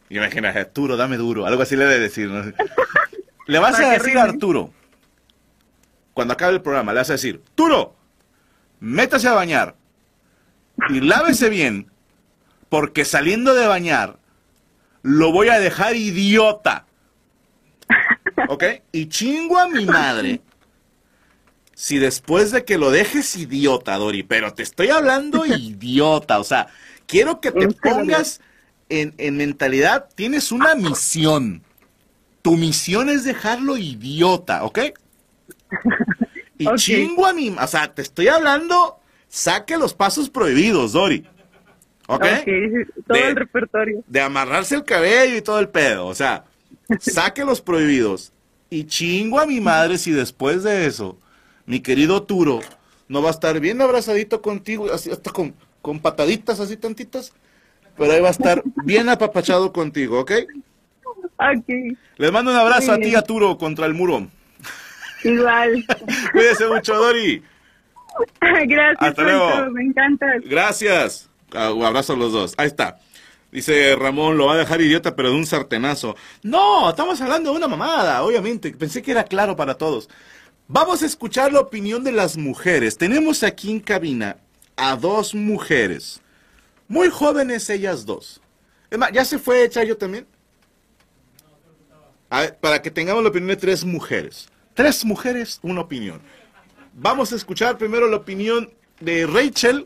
Imagina, 0.08 0.48
Arturo, 0.48 0.96
dame 0.96 1.18
duro, 1.18 1.44
algo 1.44 1.60
así 1.60 1.76
le 1.76 1.84
debe 1.84 2.00
decir. 2.00 2.30
¿no? 2.30 2.50
Le 3.46 3.58
vas 3.58 3.78
a 3.78 3.90
decir 3.90 4.16
a. 4.16 4.22
Arturo, 4.22 4.70
cuando 6.14 6.32
acabe 6.32 6.54
el 6.54 6.62
programa, 6.62 6.92
le 6.92 7.00
vas 7.00 7.10
a 7.10 7.14
decir, 7.14 7.42
Turo, 7.54 7.94
métase 8.80 9.28
a 9.28 9.34
bañar 9.34 9.74
y 10.88 11.00
lávese 11.02 11.50
bien, 11.50 11.90
porque 12.70 13.04
saliendo 13.04 13.52
de 13.54 13.66
bañar, 13.66 14.16
lo 15.02 15.32
voy 15.32 15.48
a 15.48 15.58
dejar 15.58 15.96
idiota. 15.96 16.86
¿Ok? 18.48 18.64
Y 18.92 19.08
chingo 19.08 19.58
a 19.58 19.68
mi 19.68 19.84
madre. 19.84 20.40
Si 21.74 21.98
después 21.98 22.52
de 22.52 22.64
que 22.64 22.78
lo 22.78 22.90
dejes 22.90 23.36
idiota, 23.36 23.96
Dori, 23.96 24.22
pero 24.22 24.54
te 24.54 24.62
estoy 24.62 24.88
hablando 24.88 25.44
idiota, 25.44 26.38
o 26.38 26.44
sea, 26.44 26.68
quiero 27.06 27.40
que 27.40 27.50
te 27.50 27.68
pongas 27.68 28.40
en, 28.88 29.14
en 29.18 29.36
mentalidad, 29.36 30.08
tienes 30.14 30.52
una 30.52 30.74
misión. 30.74 31.62
Tu 32.42 32.56
misión 32.56 33.08
es 33.08 33.24
dejarlo 33.24 33.76
idiota, 33.78 34.64
¿ok? 34.64 34.78
Y 36.58 36.68
chingo 36.76 37.26
a 37.26 37.32
mi, 37.32 37.48
o 37.48 37.66
sea, 37.66 37.92
te 37.92 38.02
estoy 38.02 38.28
hablando, 38.28 39.00
saque 39.28 39.76
los 39.76 39.94
pasos 39.94 40.30
prohibidos, 40.30 40.92
Dori. 40.92 41.26
¿Ok? 42.14 42.24
Todo 43.06 43.18
De- 43.18 43.28
el 43.28 43.36
repertorio. 43.36 44.04
de 44.06 44.20
amarrarse 44.20 44.74
el 44.74 44.84
cabello 44.84 45.36
y 45.36 45.42
todo 45.42 45.58
el 45.60 45.68
pedo. 45.68 46.06
O 46.06 46.14
sea, 46.14 46.44
saque 47.00 47.44
los 47.44 47.60
prohibidos. 47.60 48.32
Y 48.70 48.84
chingo 48.84 49.38
a 49.40 49.46
mi 49.46 49.60
madre 49.60 49.98
si 49.98 50.12
después 50.12 50.62
de 50.62 50.86
eso, 50.86 51.18
mi 51.66 51.80
querido 51.80 52.22
Turo, 52.22 52.60
no 53.08 53.20
va 53.22 53.28
a 53.28 53.32
estar 53.32 53.60
bien 53.60 53.80
abrazadito 53.82 54.40
contigo, 54.40 54.90
así 54.92 55.10
hasta 55.10 55.30
con, 55.30 55.54
con 55.82 56.00
pataditas 56.00 56.58
así 56.60 56.76
tantitas, 56.78 57.32
pero 57.98 58.12
ahí 58.12 58.20
va 58.20 58.28
a 58.28 58.30
estar 58.32 58.62
bien 58.84 59.10
apapachado 59.10 59.72
contigo, 59.74 60.20
¿ok? 60.20 60.32
Ok, 61.36 61.68
Les 62.16 62.32
mando 62.32 62.50
un 62.50 62.56
abrazo 62.56 62.92
a 62.92 62.98
ti, 62.98 63.14
a 63.14 63.20
Turo, 63.22 63.58
contra 63.58 63.84
el 63.84 63.92
muro. 63.94 64.26
igual. 65.24 65.84
Cuídese 66.32 66.66
mucho, 66.68 66.94
Dori. 66.94 67.42
Gracias, 68.40 68.96
Hasta 69.00 69.22
luego. 69.22 69.70
Me 69.72 69.82
encanta. 69.84 70.26
Gracias. 70.44 71.28
Ah, 71.54 71.68
abrazo 71.68 72.14
a 72.14 72.16
los 72.16 72.32
dos. 72.32 72.54
Ahí 72.56 72.66
está. 72.66 72.98
Dice 73.50 73.94
Ramón, 73.96 74.38
lo 74.38 74.46
va 74.46 74.54
a 74.54 74.58
dejar 74.58 74.80
idiota, 74.80 75.14
pero 75.14 75.30
de 75.30 75.36
un 75.36 75.44
sartenazo. 75.46 76.16
No, 76.42 76.88
estamos 76.88 77.20
hablando 77.20 77.50
de 77.50 77.56
una 77.58 77.68
mamada, 77.68 78.22
obviamente. 78.22 78.72
Pensé 78.72 79.02
que 79.02 79.10
era 79.10 79.24
claro 79.24 79.56
para 79.56 79.74
todos. 79.74 80.08
Vamos 80.68 81.02
a 81.02 81.06
escuchar 81.06 81.52
la 81.52 81.60
opinión 81.60 82.02
de 82.02 82.12
las 82.12 82.38
mujeres. 82.38 82.96
Tenemos 82.96 83.42
aquí 83.42 83.70
en 83.70 83.80
cabina 83.80 84.38
a 84.76 84.96
dos 84.96 85.34
mujeres. 85.34 86.22
Muy 86.88 87.10
jóvenes 87.10 87.68
ellas 87.68 88.06
dos. 88.06 88.40
Es 88.90 88.98
más, 88.98 89.12
¿ya 89.12 89.24
se 89.24 89.38
fue 89.38 89.68
Chayo 89.68 89.96
también? 89.96 90.26
A 92.30 92.40
ver, 92.40 92.56
para 92.58 92.80
que 92.80 92.90
tengamos 92.90 93.22
la 93.22 93.28
opinión 93.28 93.48
de 93.48 93.56
tres 93.56 93.84
mujeres. 93.84 94.48
Tres 94.72 95.04
mujeres, 95.04 95.58
una 95.62 95.82
opinión. 95.82 96.22
Vamos 96.94 97.32
a 97.32 97.36
escuchar 97.36 97.76
primero 97.76 98.08
la 98.08 98.16
opinión 98.16 98.70
de 99.00 99.26
Rachel. 99.26 99.84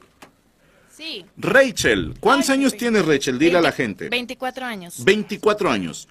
Sí. 0.96 1.26
Rachel, 1.36 2.14
¿cuántos 2.20 2.48
Ay, 2.48 2.58
años 2.58 2.72
sí. 2.72 2.78
tiene 2.78 3.02
Rachel? 3.02 3.38
Dile 3.38 3.58
a 3.58 3.60
la 3.60 3.70
20 3.70 3.76
gente. 3.82 4.08
24 4.08 4.64
años. 4.64 5.04
24 5.04 5.70
años. 5.70 6.08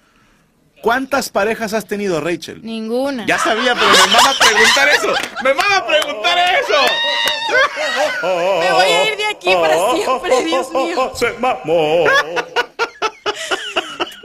¿Cuántas 0.80 1.28
parejas 1.28 1.72
has 1.72 1.86
tenido, 1.86 2.20
Rachel? 2.20 2.60
Ninguna. 2.62 3.26
Ya 3.26 3.38
sabía, 3.38 3.74
pero 3.74 3.88
me 3.90 4.12
van 4.12 4.26
a 4.26 4.38
preguntar 4.38 4.88
eso. 4.88 5.14
¡Me 5.42 5.52
van 5.54 5.72
a 5.72 5.86
preguntar 5.86 6.38
eso! 6.60 6.74
Me 8.22 8.72
voy 8.72 8.84
a 8.84 9.10
ir 9.10 9.16
de 9.16 9.26
aquí 9.26 9.52
para 9.54 9.76
siempre, 9.94 10.44
Dios 10.44 10.72
mío. 10.72 11.12
Se 11.16 11.32
mamó. 11.32 12.04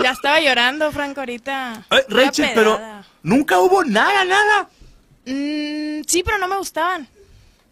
Ya 0.04 0.12
estaba 0.12 0.40
llorando, 0.40 0.92
Franco, 0.92 1.22
ahorita. 1.22 1.86
Eh, 1.90 2.06
Rachel, 2.10 2.52
pero 2.54 2.80
nunca 3.24 3.60
hubo 3.60 3.84
nada, 3.84 4.24
nada. 4.26 4.70
Mm, 5.26 6.02
sí, 6.06 6.22
pero 6.24 6.38
no 6.38 6.48
me 6.48 6.58
gustaban. 6.58 7.08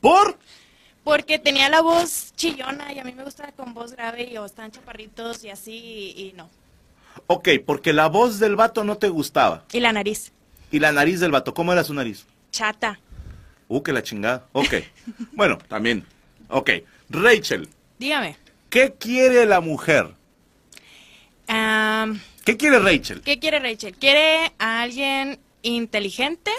¿Por? 0.02 0.38
Porque 1.04 1.40
tenía 1.40 1.70
la 1.70 1.82
voz 1.82 2.34
chillona 2.36 2.94
y 2.94 3.00
a 3.00 3.04
mí 3.04 3.14
me 3.14 3.24
gusta 3.24 3.52
con 3.54 3.74
voz 3.74 3.94
grave 3.94 4.30
y 4.32 4.38
o 4.38 4.46
están 4.46 4.72
chaparritos 4.72 5.44
y 5.44 5.50
así 5.50 6.14
y, 6.16 6.22
y 6.22 6.34
no. 6.34 6.50
Ok, 7.28 7.50
porque 7.66 7.94
la 7.94 8.08
voz 8.08 8.40
del 8.40 8.56
vato 8.56 8.84
no 8.84 8.98
te 8.98 9.10
gustaba. 9.10 9.64
Y 9.72 9.80
la 9.80 9.92
nariz. 9.94 10.32
Y 10.72 10.80
la 10.80 10.92
nariz 10.92 11.20
del 11.20 11.32
vato, 11.32 11.54
¿cómo 11.54 11.74
era 11.74 11.84
su 11.84 11.94
nariz? 11.94 12.26
Chata. 12.52 13.00
Uh, 13.68 13.82
que 13.82 13.94
la 13.94 14.04
chingada. 14.04 14.46
Ok. 14.52 14.76
bueno, 15.34 15.58
también. 15.68 16.06
Ok. 16.50 16.72
Rachel, 17.10 17.68
Dígame. 17.98 18.38
¿qué 18.70 18.94
quiere 19.00 19.46
la 19.46 19.62
mujer? 19.62 20.14
¿Qué 22.46 22.58
quiere 22.58 22.80
Rachel? 22.80 23.22
¿Qué 23.22 23.40
quiere 23.40 23.60
Rachel? 23.60 23.96
¿Quiere 23.96 24.54
a 24.60 24.82
alguien 24.82 25.40
inteligente? 25.62 26.52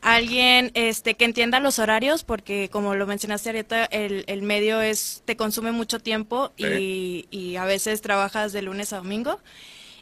Alguien 0.00 0.70
este, 0.74 1.14
que 1.14 1.24
entienda 1.24 1.58
los 1.60 1.78
horarios, 1.78 2.22
porque 2.22 2.68
como 2.70 2.94
lo 2.94 3.06
mencionaste 3.06 3.50
ahorita, 3.50 3.84
el, 3.86 4.24
el 4.28 4.42
medio 4.42 4.80
es 4.80 5.22
te 5.24 5.36
consume 5.36 5.72
mucho 5.72 5.98
tiempo 5.98 6.52
y, 6.56 7.26
y 7.30 7.56
a 7.56 7.64
veces 7.64 8.00
trabajas 8.00 8.52
de 8.52 8.62
lunes 8.62 8.92
a 8.92 8.98
domingo 8.98 9.40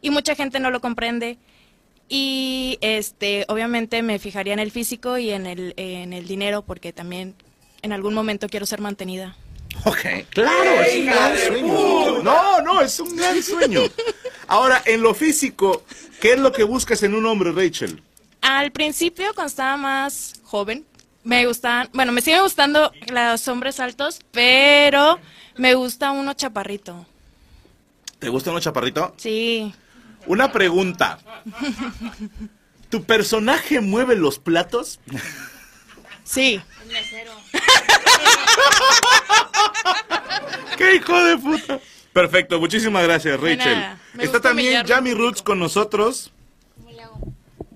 y 0.02 0.10
mucha 0.10 0.34
gente 0.34 0.60
no 0.60 0.70
lo 0.70 0.80
comprende. 0.80 1.38
Y 2.08 2.78
este, 2.82 3.44
obviamente 3.48 4.02
me 4.02 4.18
fijaría 4.18 4.52
en 4.52 4.60
el 4.60 4.70
físico 4.70 5.18
y 5.18 5.30
en 5.30 5.46
el, 5.46 5.74
en 5.76 6.12
el 6.12 6.28
dinero, 6.28 6.62
porque 6.62 6.92
también 6.92 7.34
en 7.82 7.92
algún 7.92 8.14
momento 8.14 8.48
quiero 8.48 8.66
ser 8.66 8.80
mantenida. 8.80 9.36
Ok, 9.84 9.98
claro, 10.30 10.82
es 10.82 10.96
un 10.96 11.06
gran 11.06 11.38
sueño. 11.38 12.22
No, 12.22 12.60
no, 12.62 12.80
es 12.80 13.00
un 13.00 13.16
gran 13.16 13.42
sueño. 13.42 13.80
Ahora, 14.46 14.82
en 14.86 15.02
lo 15.02 15.14
físico, 15.14 15.84
¿qué 16.20 16.34
es 16.34 16.38
lo 16.38 16.52
que 16.52 16.62
buscas 16.62 17.02
en 17.02 17.14
un 17.14 17.26
hombre, 17.26 17.50
Rachel? 17.52 18.02
Al 18.46 18.70
principio, 18.70 19.34
cuando 19.34 19.48
estaba 19.48 19.76
más 19.76 20.34
joven, 20.44 20.86
me 21.24 21.44
gustaban, 21.46 21.90
bueno, 21.92 22.12
me 22.12 22.20
siguen 22.20 22.42
gustando 22.42 22.92
los 23.08 23.48
hombres 23.48 23.80
altos, 23.80 24.20
pero 24.30 25.18
me 25.56 25.74
gusta 25.74 26.12
uno 26.12 26.32
chaparrito. 26.32 27.04
¿Te 28.20 28.28
gusta 28.28 28.52
un 28.52 28.60
chaparrito? 28.60 29.12
Sí. 29.16 29.74
Una 30.26 30.52
pregunta. 30.52 31.18
¿Tu 32.88 33.02
personaje 33.02 33.80
mueve 33.80 34.14
los 34.14 34.38
platos? 34.38 35.00
Sí. 36.22 36.62
¡Qué 40.78 40.94
hijo 40.94 41.24
de 41.24 41.36
puta! 41.36 41.80
Perfecto, 42.12 42.60
muchísimas 42.60 43.02
gracias, 43.02 43.40
Rachel. 43.40 43.58
nada. 43.58 43.98
Está 44.20 44.40
también 44.40 44.86
Yami 44.86 45.14
Roots 45.14 45.42
con 45.42 45.58
nosotros. 45.58 46.30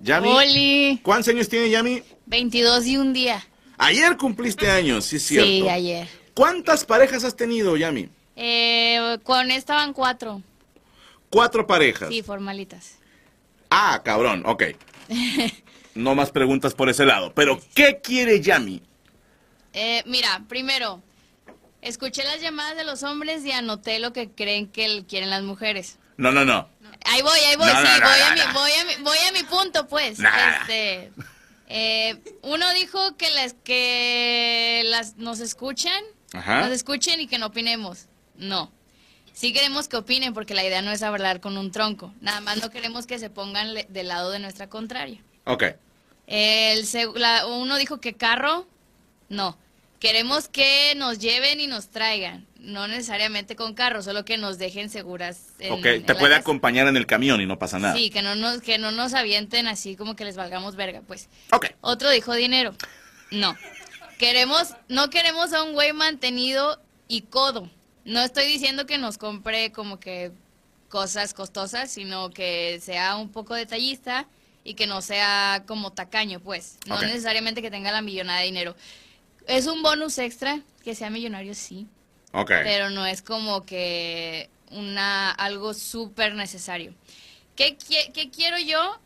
Yami, 0.03 0.29
Oli, 0.29 0.99
¿cuántos 1.03 1.27
años 1.27 1.47
tiene 1.47 1.69
Yami? 1.69 2.01
22 2.25 2.87
y 2.87 2.97
un 2.97 3.13
día. 3.13 3.45
Ayer 3.77 4.17
cumpliste 4.17 4.69
años, 4.69 5.05
sí 5.05 5.17
es 5.17 5.23
cierto. 5.23 5.47
Sí, 5.47 5.69
ayer. 5.69 6.07
¿Cuántas 6.33 6.85
parejas 6.85 7.23
has 7.23 7.35
tenido, 7.35 7.77
Yami? 7.77 8.09
Eh, 8.35 9.17
con 9.23 9.51
esta 9.51 9.75
van 9.75 9.93
cuatro. 9.93 10.41
Cuatro 11.29 11.67
parejas. 11.67 12.09
Sí, 12.09 12.23
formalitas. 12.23 12.97
Ah, 13.69 14.01
cabrón, 14.03 14.43
ok. 14.45 14.63
No 15.93 16.15
más 16.15 16.31
preguntas 16.31 16.73
por 16.73 16.87
ese 16.87 17.05
lado. 17.05 17.33
Pero, 17.35 17.59
¿qué 17.75 17.99
quiere 18.01 18.39
Yami? 18.39 18.81
Eh, 19.73 20.03
mira, 20.05 20.41
primero, 20.47 21.01
escuché 21.81 22.23
las 22.23 22.39
llamadas 22.41 22.77
de 22.77 22.85
los 22.85 23.03
hombres 23.03 23.43
y 23.43 23.51
anoté 23.51 23.99
lo 23.99 24.13
que 24.13 24.29
creen 24.29 24.67
que 24.67 25.03
quieren 25.05 25.29
las 25.29 25.43
mujeres. 25.43 25.99
No, 26.15 26.31
no, 26.31 26.45
no. 26.45 26.69
Ahí 27.05 27.21
voy, 27.21 27.39
ahí 27.39 27.55
voy, 27.55 27.67
No, 27.67 27.81
sí, 27.81 27.87
no, 27.87 27.99
no, 27.99 28.07
voy, 28.09 28.19
a 28.21 28.33
mi, 28.35 28.53
voy, 28.53 28.71
a 28.71 28.85
mi, 28.85 29.03
voy 29.03 29.17
a 29.27 29.31
mi 29.31 29.43
punto, 29.43 29.87
pues. 29.87 30.19
Este, 30.19 31.11
Eh, 31.73 32.19
uno 32.41 32.69
dijo 32.73 33.15
que 33.15 33.29
las 33.31 33.53
que 33.63 34.81
las 34.85 35.15
nos 35.15 35.39
escuchan, 35.39 36.03
Ajá. 36.33 36.59
nos 36.61 36.71
escuchen 36.71 37.21
y 37.21 37.27
que 37.27 37.37
no 37.37 37.45
opinemos. 37.47 38.07
No. 38.35 38.71
Sí 39.33 39.53
queremos 39.53 39.87
que 39.87 39.95
opinen 39.95 40.33
porque 40.33 40.53
la 40.53 40.65
idea 40.65 40.81
no 40.81 40.91
es 40.91 41.01
hablar 41.01 41.39
con 41.39 41.57
un 41.57 41.71
tronco. 41.71 42.13
Nada 42.19 42.41
más 42.41 42.61
no 42.61 42.69
queremos 42.69 43.07
que 43.07 43.19
se 43.19 43.29
pongan 43.29 43.73
del 43.87 44.07
lado 44.09 44.31
de 44.31 44.39
nuestra 44.39 44.67
contraria. 44.67 45.21
Ok. 45.45 45.63
El, 46.27 46.85
la- 47.15 47.45
uno 47.47 47.77
dijo 47.77 48.01
que 48.01 48.13
carro, 48.15 48.67
no. 49.29 49.57
Queremos 50.01 50.47
que 50.49 50.93
nos 50.97 51.19
lleven 51.19 51.61
y 51.61 51.67
nos 51.67 51.89
traigan. 51.89 52.47
No 52.59 52.87
necesariamente 52.87 53.55
con 53.55 53.75
carro, 53.75 54.01
solo 54.01 54.25
que 54.25 54.37
nos 54.37 54.57
dejen 54.57 54.89
seguras. 54.89 55.49
en- 55.59 55.71
Ok, 55.73 56.05
te 56.05 56.15
puede 56.15 56.33
acompañar 56.35 56.87
en 56.87 56.97
el 56.97 57.05
camión 57.05 57.39
y 57.39 57.45
no 57.45 57.59
pasa 57.59 57.77
nada. 57.77 57.95
Sí, 57.95 58.09
que 58.09 58.23
no, 58.23 58.33
nos, 58.35 58.61
que 58.61 58.79
no 58.79 58.91
nos 58.91 59.13
avienten 59.13 59.67
así 59.67 59.95
como 59.95 60.15
que 60.15 60.25
les 60.25 60.35
valgamos 60.35 60.75
verga, 60.75 61.01
pues. 61.07 61.29
Ok. 61.51 61.67
Otro 61.81 62.09
dijo 62.09 62.33
dinero. 62.33 62.75
No. 63.29 63.55
Queremos, 64.17 64.69
no 64.87 65.11
queremos 65.11 65.53
a 65.53 65.61
un 65.63 65.73
güey 65.73 65.93
mantenido 65.93 66.81
y 67.07 67.21
codo. 67.21 67.69
No 68.03 68.21
estoy 68.23 68.47
diciendo 68.47 68.87
que 68.87 68.97
nos 68.97 69.19
compre 69.19 69.71
como 69.71 69.99
que 69.99 70.31
cosas 70.89 71.35
costosas, 71.35 71.91
sino 71.91 72.31
que 72.31 72.79
sea 72.81 73.17
un 73.17 73.29
poco 73.31 73.53
detallista 73.53 74.27
y 74.63 74.73
que 74.73 74.87
no 74.87 75.01
sea 75.03 75.63
como 75.67 75.93
tacaño, 75.93 76.39
pues. 76.39 76.79
No 76.87 76.99
necesariamente 77.03 77.61
que 77.61 77.69
tenga 77.69 77.91
la 77.91 78.01
millonada 78.01 78.39
de 78.39 78.45
dinero. 78.45 78.75
Es 79.47 79.67
un 79.67 79.81
bonus 79.83 80.17
extra, 80.17 80.61
que 80.83 80.95
sea 80.95 81.09
millonario, 81.09 81.53
sí, 81.55 81.87
Ok. 82.33 82.49
pero 82.63 82.89
no 82.89 83.05
es 83.05 83.21
como 83.21 83.65
que 83.65 84.49
una 84.71 85.31
algo 85.31 85.73
súper 85.73 86.35
necesario. 86.35 86.93
¿Qué, 87.55 87.77
qui- 87.77 88.11
qué 88.13 88.29
quiero 88.29 88.57
yo? 88.59 88.99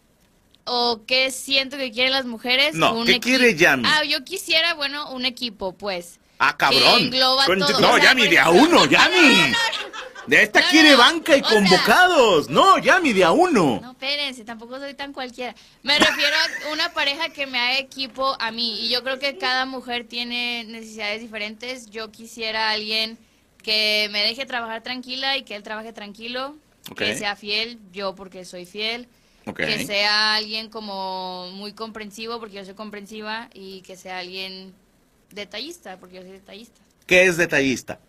¿O 0.65 1.01
qué 1.05 1.29
siento 1.31 1.77
que 1.77 1.91
quieren 1.91 2.11
las 2.11 2.25
mujeres? 2.25 2.73
No, 2.75 3.03
¿qué 3.05 3.19
quiere 3.19 3.55
Yami? 3.55 3.83
Ah, 3.87 4.03
yo 4.03 4.23
quisiera, 4.23 4.73
bueno, 4.73 5.11
un 5.11 5.25
equipo, 5.25 5.73
pues. 5.73 6.19
Ah, 6.39 6.57
cabrón. 6.57 6.81
que 6.97 7.03
engloba 7.05 7.45
Con- 7.45 7.59
todo. 7.59 7.79
No, 7.79 7.91
O 7.93 7.95
sea, 7.95 8.03
Yami, 8.05 8.27
de 8.27 8.39
a 8.39 8.49
uno, 8.49 8.85
Yami. 8.85 9.53
De 10.27 10.41
esta 10.41 10.61
No, 10.61 10.67
quiere 10.69 10.91
no. 10.91 10.97
banca 10.97 11.35
y 11.37 11.41
sea- 11.41 11.49
convocados. 11.49 12.49
No, 12.49 12.77
Yami, 12.79 13.13
de 13.13 13.23
a 13.23 13.31
uno. 13.31 13.79
No, 13.81 13.91
espérense, 13.91 14.43
tampoco 14.43 14.79
soy 14.79 14.93
tan 14.93 15.13
cualquiera. 15.13 15.55
Me 15.83 15.97
refiero 15.99 16.35
a 16.67 16.73
una 16.73 16.91
pareja 16.93 17.29
que 17.29 17.45
me 17.47 17.59
haga 17.59 17.77
equipo 17.77 18.35
a 18.39 18.51
mí. 18.51 18.79
Y 18.85 18.89
yo 18.89 19.03
creo 19.03 19.19
que 19.19 19.37
cada 19.37 19.65
mujer 19.65 20.05
tiene 20.07 20.63
necesidades 20.65 21.21
diferentes. 21.21 21.89
Yo 21.89 22.11
quisiera 22.11 22.69
a 22.69 22.71
alguien 22.71 23.17
que 23.63 24.09
me 24.11 24.21
deje 24.23 24.45
trabajar 24.45 24.81
tranquila 24.83 25.37
y 25.37 25.43
que 25.43 25.55
él 25.55 25.63
trabaje 25.63 25.93
tranquilo. 25.93 26.55
Que 26.95 27.15
sea 27.17 27.35
fiel, 27.35 27.79
yo 27.91 28.13
porque 28.15 28.45
soy 28.45 28.65
fiel. 28.65 29.07
Que 29.55 29.85
sea 29.85 30.35
alguien 30.35 30.69
como 30.69 31.49
muy 31.53 31.73
comprensivo 31.73 32.39
porque 32.39 32.55
yo 32.55 32.65
soy 32.65 32.73
comprensiva. 32.75 33.49
Y 33.53 33.81
que 33.81 33.95
sea 33.95 34.19
alguien 34.19 34.73
detallista 35.31 35.97
porque 35.97 36.15
yo 36.15 36.21
soy 36.21 36.31
detallista. 36.31 36.79
¿Qué 37.05 37.23
es 37.25 37.37
detallista? 37.37 37.99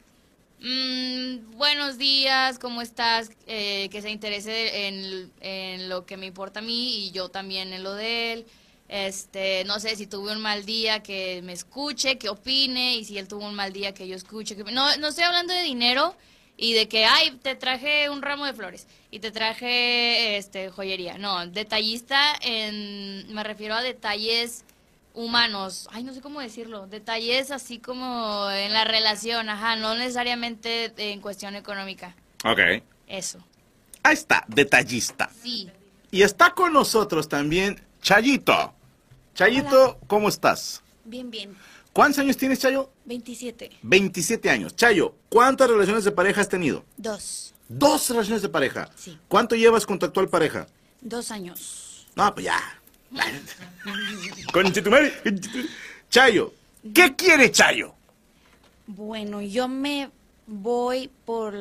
Mm, 0.60 1.56
buenos 1.58 1.98
días, 1.98 2.58
¿cómo 2.58 2.80
estás? 2.80 3.30
Eh, 3.46 3.88
que 3.90 4.00
se 4.00 4.10
interese 4.10 4.86
en, 4.86 5.30
en 5.40 5.88
lo 5.90 6.06
que 6.06 6.16
me 6.16 6.26
importa 6.26 6.60
a 6.60 6.62
mí 6.62 7.06
y 7.06 7.10
yo 7.10 7.28
también 7.28 7.72
en 7.72 7.82
lo 7.82 7.94
de 7.94 8.32
él. 8.32 8.46
Este, 8.88 9.64
no 9.64 9.80
sé 9.80 9.96
si 9.96 10.06
tuve 10.06 10.32
un 10.32 10.40
mal 10.40 10.64
día, 10.64 11.02
que 11.02 11.42
me 11.42 11.52
escuche, 11.52 12.18
que 12.18 12.28
opine, 12.30 12.96
y 12.96 13.04
si 13.04 13.18
él 13.18 13.28
tuvo 13.28 13.46
un 13.46 13.54
mal 13.54 13.72
día, 13.72 13.92
que 13.92 14.08
yo 14.08 14.16
escuche. 14.16 14.56
Que... 14.56 14.64
No, 14.64 14.96
no 14.96 15.08
estoy 15.08 15.24
hablando 15.24 15.52
de 15.52 15.62
dinero 15.62 16.16
y 16.56 16.72
de 16.72 16.88
que, 16.88 17.04
ay, 17.04 17.32
te 17.42 17.54
traje 17.54 18.08
un 18.08 18.22
ramo 18.22 18.46
de 18.46 18.54
flores 18.54 18.86
y 19.10 19.18
te 19.18 19.30
traje 19.30 20.38
este 20.38 20.70
joyería. 20.70 21.18
No, 21.18 21.46
detallista, 21.46 22.34
en, 22.40 23.32
me 23.34 23.44
refiero 23.44 23.74
a 23.74 23.82
detalles 23.82 24.64
humanos, 25.16 25.88
ay, 25.90 26.04
no 26.04 26.12
sé 26.12 26.20
cómo 26.20 26.40
decirlo, 26.40 26.86
detalles 26.86 27.50
así 27.50 27.78
como 27.78 28.48
en 28.50 28.72
la 28.72 28.84
relación, 28.84 29.48
ajá, 29.48 29.74
no 29.74 29.94
necesariamente 29.94 30.92
en 30.96 31.20
cuestión 31.20 31.56
económica. 31.56 32.14
Ok. 32.44 32.60
Eso. 33.08 33.38
Ahí 34.02 34.14
está, 34.14 34.44
detallista. 34.46 35.30
Sí. 35.42 35.68
Y 36.10 36.22
está 36.22 36.50
con 36.52 36.72
nosotros 36.72 37.28
también 37.28 37.82
Chayito. 38.02 38.72
Chayito, 39.34 39.98
¿cómo 40.06 40.28
estás? 40.28 40.82
Bien, 41.04 41.30
bien. 41.30 41.56
¿Cuántos 41.92 42.18
años 42.18 42.36
tienes, 42.36 42.58
Chayo? 42.58 42.90
27. 43.06 43.78
27 43.82 44.50
años. 44.50 44.76
Chayo, 44.76 45.14
¿cuántas 45.28 45.68
relaciones 45.68 46.04
de 46.04 46.12
pareja 46.12 46.42
has 46.42 46.48
tenido? 46.48 46.84
Dos. 46.96 47.54
Dos 47.68 48.10
relaciones 48.10 48.42
de 48.42 48.48
pareja. 48.48 48.90
Sí. 48.94 49.18
¿Cuánto 49.28 49.56
llevas 49.56 49.86
con 49.86 49.98
tu 49.98 50.06
actual 50.06 50.28
pareja? 50.28 50.66
Dos 51.00 51.30
años. 51.30 52.06
No, 52.14 52.32
pues 52.34 52.46
ya. 52.46 52.60
Conche 54.52 54.82
tu 54.82 54.90
madre. 54.90 55.12
Chayo, 56.10 56.52
¿qué 56.94 57.14
quiere 57.16 57.50
Chayo? 57.50 57.94
Bueno, 58.86 59.40
yo 59.42 59.68
me 59.68 60.10
voy 60.46 61.10
por 61.24 61.54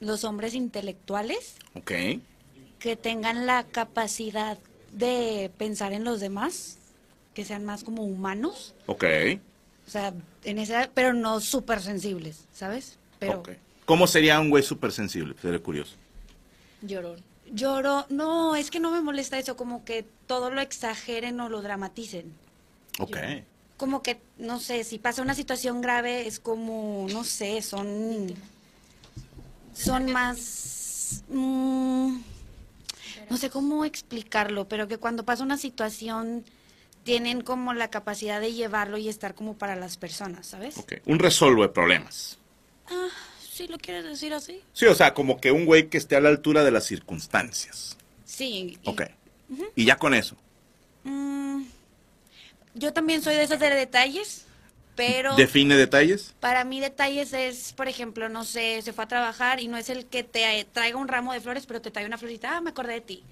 los 0.00 0.24
hombres 0.24 0.54
intelectuales 0.54 1.54
Ok. 1.74 1.92
que 2.78 2.96
tengan 2.96 3.46
la 3.46 3.64
capacidad 3.64 4.58
de 4.92 5.50
pensar 5.56 5.92
en 5.92 6.04
los 6.04 6.20
demás, 6.20 6.78
que 7.34 7.44
sean 7.44 7.64
más 7.64 7.84
como 7.84 8.02
humanos, 8.04 8.74
Ok. 8.86 9.04
o 9.86 9.90
sea, 9.90 10.12
en 10.44 10.58
esa, 10.58 10.90
pero 10.92 11.12
no 11.12 11.40
súper 11.40 11.80
sensibles, 11.80 12.44
¿sabes? 12.52 12.98
Pero. 13.18 13.42
¿Cómo 13.84 14.06
sería 14.08 14.40
un 14.40 14.50
güey 14.50 14.62
súper 14.64 14.90
sensible? 14.90 15.34
Sería 15.40 15.60
curioso. 15.60 15.94
Llorón. 16.82 17.22
Lloro, 17.52 18.06
no, 18.08 18.56
es 18.56 18.70
que 18.70 18.80
no 18.80 18.90
me 18.90 19.00
molesta 19.00 19.38
eso, 19.38 19.56
como 19.56 19.84
que 19.84 20.04
todo 20.26 20.50
lo 20.50 20.60
exageren 20.60 21.40
o 21.40 21.48
lo 21.48 21.62
dramaticen. 21.62 22.32
Ok. 22.98 23.18
como 23.76 24.02
que, 24.02 24.18
no 24.38 24.58
sé, 24.58 24.84
si 24.84 24.98
pasa 24.98 25.20
una 25.20 25.34
situación 25.34 25.82
grave, 25.82 26.26
es 26.26 26.40
como, 26.40 27.06
no 27.12 27.24
sé, 27.24 27.60
son. 27.62 28.34
Son 29.74 30.10
más. 30.10 31.22
mm, 31.28 32.16
no 33.28 33.36
sé 33.36 33.50
cómo 33.50 33.84
explicarlo, 33.84 34.66
pero 34.68 34.88
que 34.88 34.96
cuando 34.96 35.24
pasa 35.24 35.42
una 35.44 35.58
situación 35.58 36.44
tienen 37.04 37.42
como 37.42 37.74
la 37.74 37.88
capacidad 37.88 38.40
de 38.40 38.52
llevarlo 38.52 38.98
y 38.98 39.08
estar 39.08 39.34
como 39.34 39.54
para 39.54 39.76
las 39.76 39.96
personas, 39.96 40.46
¿sabes? 40.46 40.78
Ok. 40.78 40.94
Un 41.06 41.18
resuelve 41.18 41.68
problemas. 41.68 42.38
Ah, 42.88 43.08
si 43.56 43.68
lo 43.68 43.78
quieres 43.78 44.04
decir 44.04 44.32
así. 44.34 44.60
Sí, 44.72 44.86
o 44.86 44.94
sea, 44.94 45.14
como 45.14 45.40
que 45.40 45.50
un 45.52 45.64
güey 45.66 45.88
que 45.88 45.98
esté 45.98 46.16
a 46.16 46.20
la 46.20 46.28
altura 46.28 46.62
de 46.64 46.70
las 46.70 46.84
circunstancias. 46.84 47.96
Sí. 48.24 48.78
y- 48.82 48.88
Ok. 48.88 49.02
Y 49.74 49.84
ya 49.84 49.96
con 49.96 50.12
eso. 50.14 50.36
mm, 51.04 51.62
yo 52.74 52.92
también 52.92 53.22
soy 53.22 53.34
de 53.36 53.44
esas 53.44 53.60
de 53.60 53.70
detalles, 53.70 54.44
pero... 54.96 55.34
Define 55.36 55.76
detalles. 55.76 56.34
Para 56.40 56.64
mí 56.64 56.80
detalles 56.80 57.32
es, 57.32 57.72
por 57.72 57.88
ejemplo, 57.88 58.28
no 58.28 58.44
sé, 58.44 58.82
se 58.82 58.92
fue 58.92 59.04
a 59.04 59.08
trabajar 59.08 59.60
y 59.60 59.68
no 59.68 59.76
es 59.76 59.88
el 59.88 60.06
que 60.06 60.22
te 60.24 60.66
traiga 60.72 60.98
un 60.98 61.08
ramo 61.08 61.32
de 61.32 61.40
flores, 61.40 61.66
pero 61.66 61.80
te 61.80 61.90
trae 61.90 62.06
una 62.06 62.18
florita, 62.18 62.56
ah, 62.56 62.60
me 62.60 62.70
acordé 62.70 62.94
de 62.94 63.00
ti. 63.02 63.24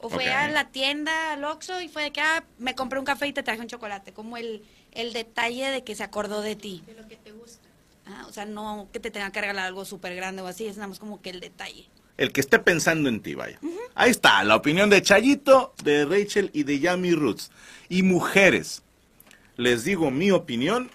O 0.00 0.08
fue 0.08 0.28
a 0.32 0.48
la 0.48 0.68
tienda, 0.70 1.32
al 1.32 1.42
Oxxo, 1.44 1.80
y 1.80 1.88
fue 1.88 2.04
de 2.04 2.12
que, 2.12 2.20
ah, 2.20 2.44
me 2.58 2.74
compré 2.76 3.00
un 3.00 3.04
café 3.04 3.26
y 3.26 3.32
te 3.32 3.42
traje 3.42 3.60
un 3.60 3.66
chocolate. 3.66 4.12
Como 4.12 4.36
el, 4.36 4.62
el 4.92 5.12
detalle 5.12 5.70
de 5.70 5.82
que 5.82 5.96
se 5.96 6.04
acordó 6.04 6.40
de 6.40 6.54
ti. 6.54 6.84
De 6.86 6.94
lo 6.94 7.06
que 7.08 7.16
te 7.16 7.32
gusta. 7.32 7.67
Ah, 8.08 8.24
o 8.26 8.32
sea, 8.32 8.46
no 8.46 8.88
que 8.92 9.00
te 9.00 9.10
tenga 9.10 9.30
que 9.30 9.40
regalar 9.40 9.66
algo 9.66 9.84
súper 9.84 10.14
grande 10.16 10.40
o 10.40 10.46
así, 10.46 10.66
es 10.66 10.76
nada 10.76 10.88
más 10.88 10.98
como 10.98 11.20
que 11.20 11.30
el 11.30 11.40
detalle. 11.40 11.88
El 12.16 12.32
que 12.32 12.40
esté 12.40 12.58
pensando 12.58 13.08
en 13.08 13.20
ti, 13.20 13.34
vaya. 13.34 13.60
Ahí 13.94 14.10
está, 14.10 14.42
la 14.42 14.56
opinión 14.56 14.90
de 14.90 15.02
Chayito, 15.02 15.74
de 15.84 16.04
Rachel 16.04 16.50
y 16.52 16.64
de 16.64 16.80
Yami 16.80 17.12
Roots. 17.12 17.50
Y 17.88 18.02
mujeres, 18.02 18.82
les 19.56 19.84
digo 19.84 20.10
mi 20.10 20.30
opinión, 20.30 20.90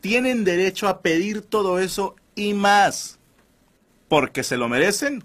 tienen 0.00 0.44
derecho 0.44 0.88
a 0.88 1.00
pedir 1.00 1.40
todo 1.40 1.78
eso 1.78 2.16
y 2.34 2.52
más. 2.52 3.18
Porque 4.08 4.42
se 4.42 4.56
lo 4.56 4.68
merecen. 4.68 5.24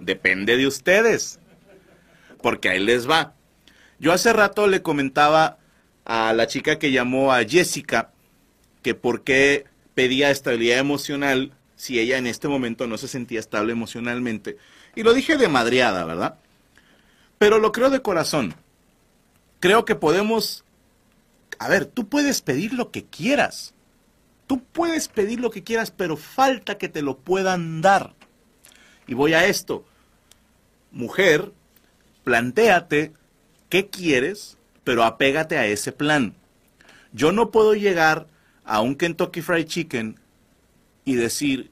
Depende 0.00 0.56
de 0.56 0.66
ustedes. 0.66 1.38
Porque 2.40 2.70
ahí 2.70 2.80
les 2.80 3.08
va. 3.08 3.34
Yo 3.98 4.12
hace 4.12 4.32
rato 4.32 4.68
le 4.68 4.80
comentaba 4.80 5.58
a 6.04 6.32
la 6.32 6.46
chica 6.46 6.78
que 6.78 6.92
llamó 6.92 7.32
a 7.32 7.44
Jessica 7.44 8.12
que 8.82 8.94
por 8.94 9.22
qué 9.22 9.66
pedía 9.98 10.30
estabilidad 10.30 10.78
emocional 10.78 11.50
si 11.74 11.98
ella 11.98 12.18
en 12.18 12.28
este 12.28 12.46
momento 12.46 12.86
no 12.86 12.98
se 12.98 13.08
sentía 13.08 13.40
estable 13.40 13.72
emocionalmente. 13.72 14.56
Y 14.94 15.02
lo 15.02 15.12
dije 15.12 15.36
de 15.36 15.48
madreada, 15.48 16.04
¿verdad? 16.04 16.38
Pero 17.36 17.58
lo 17.58 17.72
creo 17.72 17.90
de 17.90 18.00
corazón. 18.00 18.54
Creo 19.58 19.84
que 19.84 19.96
podemos... 19.96 20.64
A 21.58 21.68
ver, 21.68 21.84
tú 21.84 22.08
puedes 22.08 22.42
pedir 22.42 22.74
lo 22.74 22.92
que 22.92 23.06
quieras. 23.06 23.74
Tú 24.46 24.62
puedes 24.62 25.08
pedir 25.08 25.40
lo 25.40 25.50
que 25.50 25.64
quieras, 25.64 25.90
pero 25.90 26.16
falta 26.16 26.78
que 26.78 26.88
te 26.88 27.02
lo 27.02 27.18
puedan 27.18 27.80
dar. 27.80 28.14
Y 29.08 29.14
voy 29.14 29.32
a 29.32 29.46
esto. 29.46 29.84
Mujer, 30.92 31.50
plantéate 32.22 33.14
qué 33.68 33.88
quieres, 33.88 34.58
pero 34.84 35.02
apégate 35.02 35.58
a 35.58 35.66
ese 35.66 35.90
plan. 35.90 36.36
Yo 37.12 37.32
no 37.32 37.50
puedo 37.50 37.74
llegar 37.74 38.28
a 38.68 38.82
un 38.82 38.94
Kentucky 38.94 39.40
Fried 39.40 39.66
Chicken 39.66 40.20
y 41.06 41.14
decir, 41.14 41.70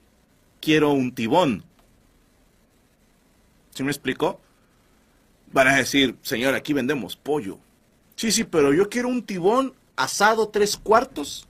quiero 0.63 0.93
un 0.93 1.15
tibón. 1.15 1.63
¿Sí 3.75 3.83
me 3.83 3.91
explicó? 3.91 4.41
Van 5.53 5.69
a 5.69 5.77
decir, 5.77 6.17
señor, 6.23 6.55
aquí 6.55 6.73
vendemos 6.73 7.15
pollo. 7.15 7.59
Sí, 8.17 8.33
sí, 8.33 8.45
pero 8.45 8.73
yo 8.73 8.89
quiero 8.89 9.09
un 9.09 9.23
tibón 9.23 9.75
asado 9.95 10.49
tres 10.49 10.79
cuartos, 10.79 11.47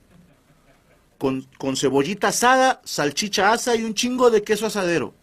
con, 1.16 1.42
con 1.58 1.76
cebollita 1.76 2.28
asada, 2.28 2.80
salchicha 2.84 3.52
asa 3.52 3.76
y 3.76 3.84
un 3.84 3.94
chingo 3.94 4.30
de 4.30 4.42
queso 4.42 4.66
asadero. 4.66 5.14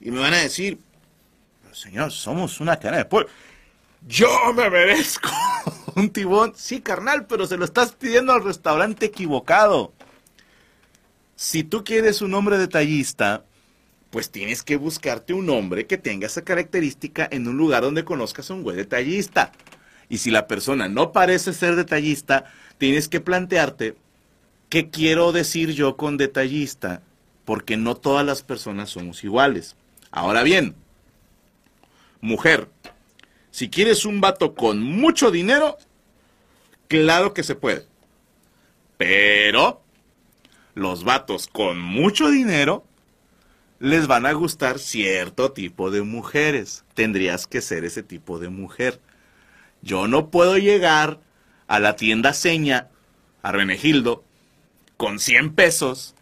Y 0.00 0.10
me 0.10 0.20
van 0.20 0.32
a 0.32 0.38
decir, 0.38 0.78
"Pero, 1.62 1.74
señor, 1.74 2.10
somos 2.10 2.58
una 2.58 2.78
cadena 2.78 2.98
de 2.98 3.04
pueblo. 3.04 3.28
Yo 4.06 4.52
me 4.54 4.68
merezco 4.70 5.30
un 5.94 6.10
tibón. 6.10 6.52
Sí, 6.56 6.80
carnal, 6.80 7.26
pero 7.26 7.46
se 7.46 7.56
lo 7.56 7.64
estás 7.64 7.92
pidiendo 7.92 8.32
al 8.32 8.44
restaurante 8.44 9.06
equivocado. 9.06 9.92
Si 11.34 11.64
tú 11.64 11.84
quieres 11.84 12.22
un 12.22 12.34
hombre 12.34 12.58
detallista, 12.58 13.44
pues 14.10 14.30
tienes 14.30 14.62
que 14.62 14.76
buscarte 14.76 15.34
un 15.34 15.50
hombre 15.50 15.86
que 15.86 15.98
tenga 15.98 16.26
esa 16.26 16.42
característica 16.42 17.28
en 17.30 17.46
un 17.48 17.56
lugar 17.56 17.82
donde 17.82 18.04
conozcas 18.04 18.50
a 18.50 18.54
un 18.54 18.62
güey 18.62 18.76
detallista. 18.76 19.52
Y 20.08 20.18
si 20.18 20.30
la 20.30 20.46
persona 20.46 20.88
no 20.88 21.12
parece 21.12 21.52
ser 21.52 21.76
detallista, 21.76 22.44
tienes 22.78 23.08
que 23.08 23.20
plantearte 23.20 23.96
qué 24.68 24.90
quiero 24.90 25.32
decir 25.32 25.72
yo 25.72 25.96
con 25.96 26.16
detallista, 26.16 27.02
porque 27.44 27.76
no 27.76 27.96
todas 27.96 28.24
las 28.24 28.42
personas 28.42 28.90
somos 28.90 29.24
iguales. 29.24 29.76
Ahora 30.10 30.42
bien, 30.42 30.74
mujer, 32.20 32.68
si 33.56 33.70
quieres 33.70 34.04
un 34.04 34.20
vato 34.20 34.54
con 34.54 34.82
mucho 34.82 35.30
dinero, 35.30 35.78
claro 36.88 37.32
que 37.32 37.42
se 37.42 37.54
puede. 37.54 37.86
Pero 38.98 39.80
los 40.74 41.04
vatos 41.04 41.46
con 41.46 41.80
mucho 41.80 42.28
dinero 42.28 42.84
les 43.78 44.08
van 44.08 44.26
a 44.26 44.32
gustar 44.32 44.78
cierto 44.78 45.52
tipo 45.52 45.90
de 45.90 46.02
mujeres. 46.02 46.84
Tendrías 46.92 47.46
que 47.46 47.62
ser 47.62 47.86
ese 47.86 48.02
tipo 48.02 48.38
de 48.38 48.50
mujer. 48.50 49.00
Yo 49.80 50.06
no 50.06 50.28
puedo 50.28 50.58
llegar 50.58 51.18
a 51.66 51.80
la 51.80 51.96
tienda 51.96 52.34
seña, 52.34 52.90
a 53.40 53.52
Renegildo, 53.52 54.22
con 54.98 55.18
100 55.18 55.54
pesos 55.54 56.14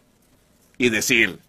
y 0.77 0.87
decir, 0.87 1.39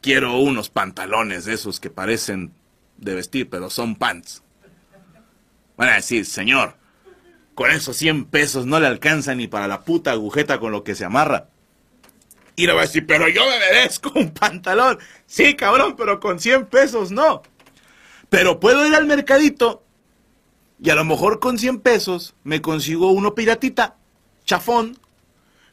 quiero 0.00 0.36
unos 0.40 0.68
pantalones 0.68 1.44
de 1.44 1.54
esos 1.54 1.78
que 1.78 1.90
parecen 1.90 2.50
de 2.96 3.14
vestir, 3.14 3.48
pero 3.48 3.70
son 3.70 3.94
pants. 3.94 4.42
Van 5.78 5.88
a 5.88 5.94
decir, 5.94 6.26
señor, 6.26 6.74
con 7.54 7.70
esos 7.70 7.96
100 7.96 8.26
pesos 8.26 8.66
no 8.66 8.80
le 8.80 8.88
alcanza 8.88 9.34
ni 9.36 9.46
para 9.46 9.68
la 9.68 9.84
puta 9.84 10.10
agujeta 10.10 10.58
con 10.58 10.72
lo 10.72 10.82
que 10.82 10.96
se 10.96 11.04
amarra. 11.04 11.48
Y 12.56 12.66
le 12.66 12.72
va 12.72 12.80
a 12.80 12.86
decir, 12.86 13.06
pero 13.06 13.28
yo 13.28 13.46
me 13.46 13.58
merezco 13.60 14.12
un 14.16 14.32
pantalón. 14.32 14.98
Sí, 15.26 15.54
cabrón, 15.54 15.94
pero 15.96 16.18
con 16.18 16.40
100 16.40 16.66
pesos 16.66 17.12
no. 17.12 17.42
Pero 18.28 18.58
puedo 18.58 18.84
ir 18.86 18.94
al 18.96 19.06
mercadito 19.06 19.84
y 20.82 20.90
a 20.90 20.96
lo 20.96 21.04
mejor 21.04 21.38
con 21.38 21.58
100 21.58 21.80
pesos 21.80 22.34
me 22.42 22.60
consigo 22.60 23.12
uno 23.12 23.36
piratita, 23.36 23.96
chafón, 24.44 24.98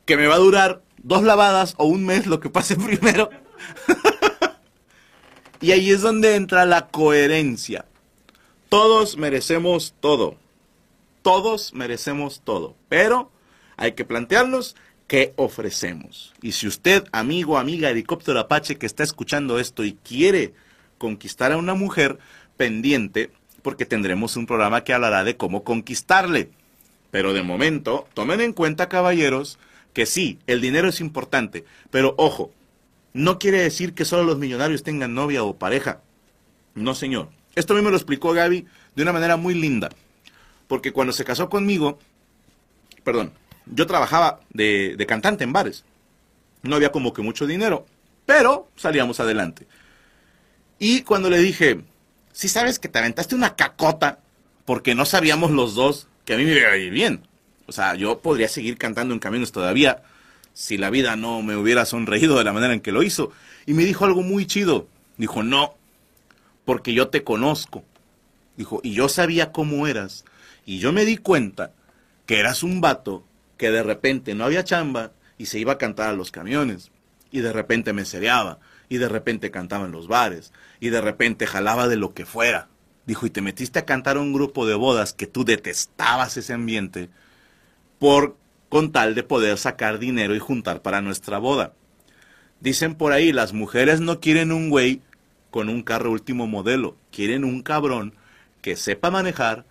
que 0.06 0.18
me 0.18 0.28
va 0.28 0.36
a 0.36 0.39
durar 0.39 0.84
dos 0.98 1.24
lavadas 1.24 1.74
o 1.78 1.86
un 1.86 2.06
mes, 2.06 2.28
lo 2.28 2.39
que 2.39 2.52
pase 2.52 2.76
primero. 2.76 3.32
y 5.62 5.72
ahí 5.72 5.89
es 5.89 6.02
donde 6.02 6.36
entra 6.36 6.65
la 6.65 6.89
coherencia. 6.89 7.86
Todos 8.76 9.16
merecemos 9.16 9.94
todo. 10.02 10.36
Todos 11.22 11.74
merecemos 11.74 12.42
todo. 12.44 12.76
Pero 12.90 13.32
hay 13.78 13.94
que 13.94 14.04
plantearnos 14.04 14.76
qué 15.08 15.32
ofrecemos. 15.38 16.34
Y 16.42 16.52
si 16.52 16.68
usted, 16.68 17.06
amigo, 17.14 17.58
amiga, 17.58 17.90
helicóptero 17.90 18.38
Apache 18.38 18.78
que 18.78 18.86
está 18.86 19.04
escuchando 19.04 19.60
esto 19.60 19.86
y 19.86 19.94
quiere 19.94 20.54
conquistar 20.98 21.54
a 21.54 21.58
una 21.58 21.74
mujer, 21.74 22.20
pendiente, 22.58 23.32
porque 23.62 23.86
tendremos 23.86 24.36
un 24.36 24.46
programa 24.46 24.84
que 24.84 24.92
hablará 24.92 25.24
de 25.24 25.38
cómo 25.38 25.64
conquistarle. 25.64 26.50
Pero 27.12 27.32
de 27.32 27.44
momento, 27.44 28.10
tomen 28.14 28.42
en 28.42 28.52
cuenta, 28.52 28.90
caballeros, 28.90 29.58
que 29.94 30.06
sí, 30.06 30.38
el 30.48 30.60
dinero 30.60 30.90
es 30.90 31.00
importante, 31.00 31.64
pero 31.92 32.14
ojo, 32.18 32.52
no 33.14 33.40
quiere 33.40 33.60
decir 33.60 33.94
que 33.94 34.04
solo 34.04 34.26
los 34.26 34.38
millonarios 34.38 34.84
tengan 34.84 35.14
novia 35.14 35.46
o 35.46 35.56
pareja. 35.56 36.02
No, 36.74 36.94
señor. 36.94 37.30
Esto 37.56 37.74
me 37.74 37.89
lo 37.89 37.96
explicó 37.96 38.34
Gaby 38.34 38.65
de 38.96 39.02
una 39.04 39.13
manera 39.13 39.38
muy 39.38 39.54
linda. 39.54 39.89
Porque 40.68 40.91
cuando 40.91 41.13
se 41.13 41.24
casó 41.24 41.50
conmigo, 41.50 42.00
perdón, 43.04 43.34
yo 43.65 43.88
trabajaba 43.88 44.39
de, 44.52 44.96
de 44.98 45.06
cantante 45.06 45.44
en 45.44 45.54
bares. 45.54 45.84
No 46.63 46.76
había 46.76 46.91
como 46.91 47.13
que 47.13 47.22
mucho 47.22 47.48
dinero, 47.48 47.86
pero 48.26 48.70
salíamos 48.76 49.20
adelante. 49.20 49.68
Y 50.80 51.02
cuando 51.02 51.30
le 51.30 51.38
dije, 51.39 51.82
si 52.34 52.50
sabes 52.50 52.80
que 52.80 52.89
te 52.89 53.00
aventaste 53.00 53.36
una 53.36 53.56
cacota, 53.56 54.20
porque 54.65 54.96
no 54.96 55.06
sabíamos 55.06 55.52
los 55.52 55.76
dos 55.76 56.08
que 56.26 56.34
a 56.34 56.38
mí 56.38 56.44
me 56.44 56.58
iba 56.58 56.70
a 56.70 56.78
ir 56.78 56.91
bien. 56.91 57.28
O 57.68 57.72
sea, 57.72 57.96
yo 57.96 58.20
podría 58.20 58.48
seguir 58.48 58.78
cantando 58.78 59.13
en 59.13 59.20
caminos 59.20 59.52
todavía 59.52 60.04
si 60.54 60.78
la 60.78 60.89
vida 60.89 61.15
no 61.15 61.41
me 61.41 61.56
hubiera 61.56 61.86
sonreído 61.86 62.38
de 62.38 62.44
la 62.44 62.54
manera 62.54 62.74
en 62.74 62.82
que 62.82 62.91
lo 62.91 63.04
hizo. 63.04 63.32
Y 63.65 63.74
me 63.74 63.86
dijo 63.86 64.06
algo 64.06 64.22
muy 64.22 64.46
chido. 64.46 64.88
Dijo, 65.18 65.44
no, 65.44 65.76
porque 66.65 66.93
yo 66.93 67.10
te 67.10 67.23
conozco. 67.23 67.84
Dijo, 68.58 68.82
y 68.84 68.93
yo 68.93 69.08
sabía 69.08 69.51
cómo 69.51 69.88
eras. 69.88 70.25
Y 70.65 70.80
yo 70.80 70.91
me 70.91 71.06
di 71.06 71.17
cuenta 71.17 71.71
que 72.25 72.39
eras 72.39 72.63
un 72.63 72.82
vato 72.82 73.23
que 73.58 73.71
de 73.71 73.84
repente 73.84 74.36
no 74.36 74.43
había 74.45 74.63
chamba 74.63 75.12
y 75.38 75.45
se 75.45 75.60
iba 75.60 75.73
a 75.73 75.78
cantar 75.78 76.10
a 76.10 76.13
los 76.13 76.32
camiones. 76.32 76.91
Y 77.32 77.39
de 77.39 77.54
repente 77.54 77.93
me 77.93 78.06
cereaba. 78.06 78.60
Y 78.89 78.97
de 78.97 79.10
repente 79.10 79.51
cantaba 79.51 79.86
en 79.86 79.91
los 79.91 80.08
bares. 80.08 80.51
Y 80.80 80.89
de 80.89 81.01
repente 81.01 81.47
jalaba 81.47 81.88
de 81.88 81.97
lo 81.97 82.13
que 82.13 82.25
fuera. 82.25 82.69
Dijo, 83.06 83.25
y 83.25 83.30
te 83.30 83.41
metiste 83.41 83.80
a 83.80 83.86
cantar 83.86 84.17
a 84.17 84.21
un 84.21 84.34
grupo 84.34 84.65
de 84.65 84.73
bodas 84.73 85.13
que 85.13 85.28
tú 85.28 85.45
detestabas 85.45 86.38
ese 86.38 86.54
ambiente 86.54 87.10
por 87.99 88.36
con 88.69 88.91
tal 88.91 89.15
de 89.15 89.23
poder 89.23 89.58
sacar 89.58 89.99
dinero 89.99 90.36
y 90.36 90.39
juntar 90.39 90.82
para 90.82 91.01
nuestra 91.01 91.38
boda. 91.38 91.73
Dicen 92.60 92.95
por 92.95 93.12
ahí, 93.12 93.32
las 93.32 93.54
mujeres 93.54 94.01
no 94.01 94.19
quieren 94.19 94.51
un 94.51 94.69
güey 94.69 95.01
con 95.56 95.70
un 95.70 95.84
carro 95.84 96.12
último 96.12 96.48
modelo, 96.48 96.98
quieren 97.13 97.46
un 97.46 97.62
cabrón 97.63 98.13
que 98.62 98.76
sepa 98.76 99.10
manejar, 99.10 99.63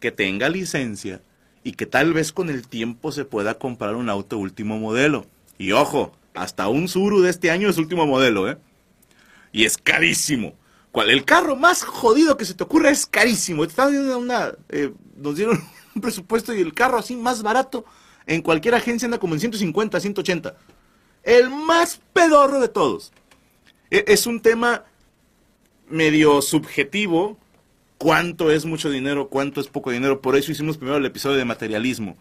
que 0.00 0.10
tenga 0.10 0.48
licencia 0.48 1.22
y 1.62 1.74
que 1.74 1.86
tal 1.86 2.12
vez 2.12 2.32
con 2.32 2.50
el 2.50 2.66
tiempo 2.66 3.12
se 3.12 3.24
pueda 3.24 3.54
comprar 3.54 3.94
un 3.94 4.10
auto 4.10 4.36
último 4.36 4.80
modelo. 4.80 5.26
Y 5.56 5.70
ojo, 5.70 6.10
hasta 6.34 6.66
un 6.66 6.88
Suru 6.88 7.20
de 7.20 7.30
este 7.30 7.52
año 7.52 7.68
es 7.70 7.78
último 7.78 8.04
modelo, 8.04 8.50
¿eh? 8.50 8.58
Y 9.52 9.64
es 9.64 9.78
carísimo. 9.78 10.54
¿Cuál? 10.90 11.10
El 11.10 11.24
carro 11.24 11.54
más 11.54 11.84
jodido 11.84 12.36
que 12.36 12.44
se 12.44 12.54
te 12.54 12.64
ocurra 12.64 12.90
es 12.90 13.06
carísimo. 13.06 13.64
Una, 14.18 14.54
eh, 14.70 14.90
nos 15.16 15.36
dieron 15.36 15.62
un 15.94 16.02
presupuesto 16.02 16.52
y 16.52 16.60
el 16.62 16.74
carro 16.74 16.98
así 16.98 17.14
más 17.14 17.44
barato 17.44 17.84
en 18.26 18.42
cualquier 18.42 18.74
agencia 18.74 19.06
anda 19.06 19.20
como 19.20 19.34
en 19.34 19.40
150, 19.40 20.00
180. 20.00 20.56
El 21.22 21.48
más 21.50 22.00
pedorro 22.12 22.58
de 22.58 22.66
todos. 22.68 23.12
E- 23.88 24.04
Es 24.08 24.26
un 24.26 24.40
tema 24.40 24.82
medio 25.90 26.42
subjetivo. 26.42 27.36
¿Cuánto 27.98 28.50
es 28.50 28.64
mucho 28.64 28.90
dinero? 28.90 29.28
¿Cuánto 29.28 29.60
es 29.60 29.66
poco 29.66 29.90
dinero? 29.90 30.20
Por 30.20 30.36
eso 30.36 30.52
hicimos 30.52 30.76
primero 30.76 30.98
el 30.98 31.06
episodio 31.06 31.36
de 31.36 31.44
materialismo. 31.44 32.16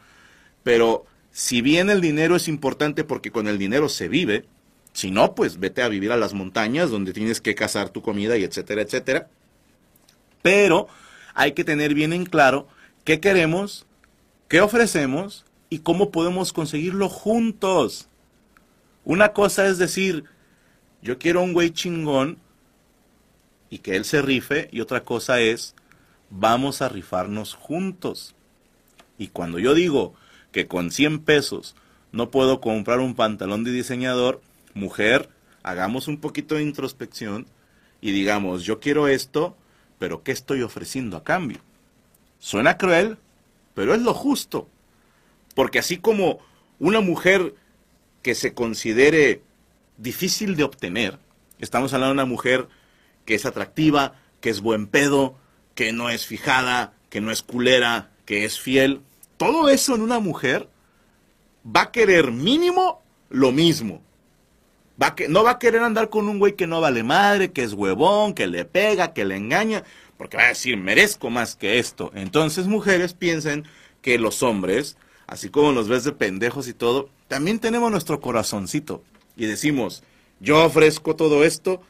Pero 0.63 1.05
si 1.31 1.61
bien 1.61 1.89
el 1.89 2.01
dinero 2.01 2.35
es 2.35 2.47
importante 2.47 3.03
porque 3.03 3.31
con 3.31 3.47
el 3.47 3.57
dinero 3.57 3.89
se 3.89 4.07
vive, 4.07 4.45
si 4.93 5.11
no, 5.11 5.35
pues 5.35 5.59
vete 5.59 5.83
a 5.83 5.89
vivir 5.89 6.11
a 6.11 6.17
las 6.17 6.33
montañas 6.33 6.89
donde 6.89 7.13
tienes 7.13 7.39
que 7.39 7.53
cazar 7.53 7.89
tu 7.89 8.01
comida 8.01 8.37
y 8.37 8.43
etcétera, 8.43 8.81
etcétera. 8.81 9.29
Pero 10.41 10.87
hay 11.35 11.51
que 11.51 11.63
tener 11.63 11.93
bien 11.93 12.13
en 12.13 12.25
claro 12.25 12.67
qué 13.03 13.19
queremos, 13.19 13.85
qué 14.47 14.61
ofrecemos 14.61 15.45
y 15.69 15.79
cómo 15.79 16.09
podemos 16.09 16.51
conseguirlo 16.51 17.09
juntos. 17.09 18.07
Una 19.05 19.33
cosa 19.33 19.67
es 19.67 19.77
decir, 19.77 20.23
yo 21.03 21.19
quiero 21.19 21.43
un 21.43 21.53
güey 21.53 21.69
chingón 21.69 22.39
y 23.69 23.79
que 23.79 23.95
él 23.95 24.05
se 24.05 24.21
rife 24.21 24.69
y 24.71 24.81
otra 24.81 25.03
cosa 25.03 25.39
es, 25.41 25.75
vamos 26.29 26.81
a 26.81 26.89
rifarnos 26.89 27.53
juntos. 27.53 28.35
Y 29.17 29.29
cuando 29.29 29.59
yo 29.59 29.73
digo 29.73 30.13
que 30.51 30.67
con 30.67 30.91
100 30.91 31.19
pesos 31.19 31.75
no 32.11 32.31
puedo 32.31 32.61
comprar 32.61 32.99
un 32.99 33.15
pantalón 33.15 33.63
de 33.63 33.71
diseñador, 33.71 34.41
mujer, 34.73 35.29
hagamos 35.63 36.07
un 36.07 36.19
poquito 36.19 36.55
de 36.55 36.63
introspección 36.63 37.47
y 37.99 38.11
digamos, 38.11 38.63
yo 38.63 38.79
quiero 38.79 39.07
esto, 39.07 39.57
pero 39.99 40.23
¿qué 40.23 40.31
estoy 40.31 40.61
ofreciendo 40.61 41.17
a 41.17 41.23
cambio? 41.23 41.59
Suena 42.39 42.77
cruel, 42.77 43.17
pero 43.73 43.93
es 43.93 44.01
lo 44.01 44.13
justo. 44.13 44.69
Porque 45.55 45.79
así 45.79 45.97
como 45.97 46.39
una 46.79 47.01
mujer 47.01 47.55
que 48.21 48.35
se 48.35 48.53
considere 48.53 49.41
difícil 49.97 50.55
de 50.55 50.63
obtener, 50.63 51.17
estamos 51.59 51.93
hablando 51.93 52.13
de 52.13 52.21
una 52.21 52.25
mujer 52.25 52.67
que 53.27 53.35
es 53.35 53.45
atractiva, 53.45 54.15
que 54.41 54.49
es 54.49 54.61
buen 54.61 54.87
pedo, 54.87 55.35
que 55.75 55.91
no 55.91 56.09
es 56.09 56.25
fijada, 56.25 56.93
que 57.09 57.21
no 57.21 57.29
es 57.29 57.43
culera, 57.43 58.09
que 58.25 58.45
es 58.45 58.59
fiel, 58.59 59.01
todo 59.35 59.69
eso 59.69 59.93
en 59.93 60.01
una 60.01 60.19
mujer 60.19 60.69
va 61.63 61.81
a 61.81 61.91
querer 61.91 62.31
mínimo 62.31 63.03
lo 63.29 63.51
mismo. 63.51 64.01
Va 65.01 65.13
que, 65.13 65.27
no 65.27 65.43
va 65.43 65.51
a 65.51 65.59
querer 65.59 65.83
andar 65.83 66.09
con 66.09 66.29
un 66.29 66.39
güey 66.39 66.55
que 66.55 66.67
no 66.67 66.81
vale 66.81 67.03
madre, 67.03 67.51
que 67.51 67.63
es 67.63 67.73
huevón, 67.73 68.33
que 68.33 68.47
le 68.47 68.63
pega, 68.63 69.13
que 69.13 69.25
le 69.25 69.35
engaña, 69.35 69.83
porque 70.17 70.37
va 70.37 70.43
a 70.43 70.47
decir, 70.47 70.77
merezco 70.77 71.29
más 71.29 71.55
que 71.57 71.79
esto. 71.79 72.11
Entonces 72.15 72.65
mujeres 72.65 73.13
piensen 73.13 73.65
que 74.01 74.17
los 74.17 74.41
hombres, 74.41 74.97
así 75.27 75.49
como 75.49 75.73
los 75.73 75.89
ves 75.89 76.05
de 76.05 76.13
pendejos 76.13 76.69
y 76.69 76.73
todo, 76.73 77.09
también 77.27 77.59
tenemos 77.59 77.91
nuestro 77.91 78.21
corazoncito 78.21 79.03
y 79.35 79.47
decimos, 79.47 80.01
yo 80.39 80.63
ofrezco 80.63 81.17
todo 81.17 81.43
esto, 81.43 81.81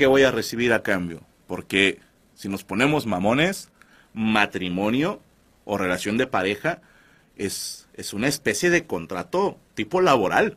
¿qué 0.00 0.06
voy 0.06 0.22
a 0.22 0.30
recibir 0.30 0.72
a 0.72 0.82
cambio? 0.82 1.20
Porque 1.46 2.00
si 2.34 2.48
nos 2.48 2.64
ponemos 2.64 3.04
mamones, 3.04 3.68
matrimonio 4.14 5.20
o 5.66 5.76
relación 5.76 6.16
de 6.16 6.26
pareja 6.26 6.80
es, 7.36 7.86
es 7.92 8.14
una 8.14 8.26
especie 8.26 8.70
de 8.70 8.86
contrato 8.86 9.58
tipo 9.74 10.00
laboral, 10.00 10.56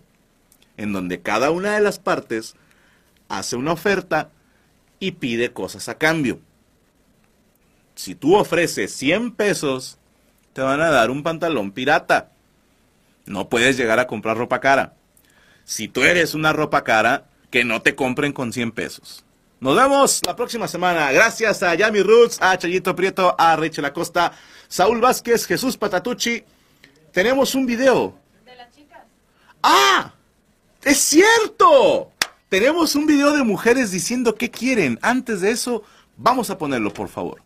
en 0.77 0.93
donde 0.93 1.19
cada 1.19 1.51
una 1.51 1.73
de 1.73 1.81
las 1.81 1.99
partes 1.99 2.55
hace 3.27 3.57
una 3.57 3.73
oferta 3.73 4.29
y 5.01 5.11
pide 5.11 5.51
cosas 5.51 5.89
a 5.89 5.97
cambio. 5.97 6.39
Si 7.95 8.15
tú 8.15 8.35
ofreces 8.35 8.93
100 8.93 9.33
pesos, 9.33 9.97
te 10.53 10.61
van 10.61 10.79
a 10.79 10.89
dar 10.89 11.11
un 11.11 11.21
pantalón 11.21 11.73
pirata. 11.73 12.31
No 13.25 13.49
puedes 13.49 13.75
llegar 13.75 13.99
a 13.99 14.07
comprar 14.07 14.37
ropa 14.37 14.61
cara. 14.61 14.93
Si 15.65 15.89
tú 15.89 16.03
eres 16.03 16.33
una 16.33 16.53
ropa 16.53 16.85
cara, 16.85 17.25
que 17.49 17.65
no 17.65 17.81
te 17.81 17.93
compren 17.93 18.31
con 18.31 18.53
100 18.53 18.71
pesos. 18.71 19.25
Nos 19.63 19.77
vemos 19.77 20.19
la 20.27 20.35
próxima 20.35 20.67
semana. 20.67 21.09
Gracias 21.13 21.63
a 21.63 21.73
Yami 21.73 22.01
Roots, 22.01 22.37
a 22.41 22.57
Chayito 22.57 22.93
Prieto, 22.93 23.33
a 23.37 23.55
Rachel 23.55 23.85
Acosta, 23.85 24.33
Saúl 24.67 24.99
Vázquez, 24.99 25.45
Jesús 25.45 25.77
Patatucci. 25.77 26.43
Tenemos 27.13 27.55
un 27.55 27.65
video. 27.65 28.13
¿De 28.43 28.57
las 28.57 28.75
chicas? 28.75 29.03
¡Ah! 29.61 30.11
¡Es 30.83 30.97
cierto! 30.97 32.11
Tenemos 32.49 32.93
un 32.95 33.05
video 33.05 33.31
de 33.31 33.43
mujeres 33.43 33.91
diciendo 33.91 34.35
qué 34.35 34.51
quieren. 34.51 34.99
Antes 35.01 35.39
de 35.39 35.51
eso, 35.51 35.83
vamos 36.17 36.49
a 36.49 36.57
ponerlo, 36.57 36.93
por 36.93 37.07
favor 37.07 37.41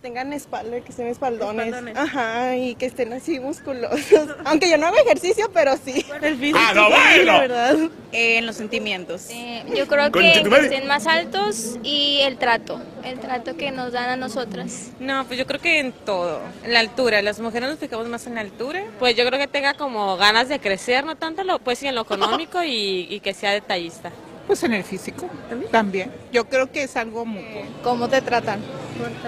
tengan 0.00 0.32
espalda, 0.32 0.80
que 0.80 0.90
estén 0.90 1.06
espaldones. 1.08 1.74
Ajá, 1.94 2.56
y 2.56 2.74
que 2.74 2.86
estén 2.86 3.12
así 3.12 3.38
musculosos. 3.38 4.28
Aunque 4.44 4.70
yo 4.70 4.78
no 4.78 4.86
hago 4.86 4.96
ejercicio, 4.96 5.50
pero 5.52 5.76
sí. 5.76 6.04
El 6.22 6.54
ah, 6.54 6.72
no, 6.74 6.88
bueno. 6.88 7.38
verdad. 7.38 7.76
en 8.12 8.46
los 8.46 8.56
sentimientos. 8.56 9.28
Eh, 9.30 9.64
yo 9.76 9.86
creo 9.86 10.10
que, 10.10 10.40
estén 10.40 10.86
más 10.86 11.06
altos 11.06 11.78
y 11.82 12.20
el 12.22 12.38
trato, 12.38 12.80
el 13.04 13.20
trato 13.20 13.56
que 13.56 13.70
nos 13.70 13.92
dan 13.92 14.10
a 14.10 14.16
nosotras. 14.16 14.90
No, 14.98 15.26
pues 15.26 15.38
yo 15.38 15.46
creo 15.46 15.60
que 15.60 15.80
en 15.80 15.92
todo, 15.92 16.40
en 16.64 16.72
la 16.72 16.80
altura. 16.80 17.20
Las 17.22 17.38
mujeres 17.40 17.68
nos 17.68 17.78
fijamos 17.78 18.08
más 18.08 18.26
en 18.26 18.36
la 18.36 18.40
altura. 18.40 18.84
Pues 18.98 19.16
yo 19.16 19.26
creo 19.26 19.38
que 19.38 19.48
tenga 19.48 19.74
como 19.74 20.16
ganas 20.16 20.48
de 20.48 20.58
crecer, 20.60 21.04
no 21.04 21.16
tanto 21.16 21.44
lo, 21.44 21.58
pues 21.58 21.78
sí 21.78 21.86
en 21.86 21.94
lo 21.94 22.02
económico 22.02 22.62
y, 22.62 23.06
y 23.10 23.20
que 23.20 23.34
sea 23.34 23.52
detallista. 23.52 24.10
Pues 24.46 24.64
en 24.64 24.72
el 24.72 24.82
físico 24.82 25.28
también. 25.70 26.10
Yo 26.32 26.48
creo 26.48 26.72
que 26.72 26.82
es 26.82 26.96
algo 26.96 27.24
mutuo. 27.24 27.62
¿Cómo 27.84 28.08
te 28.08 28.20
tratan? 28.20 28.60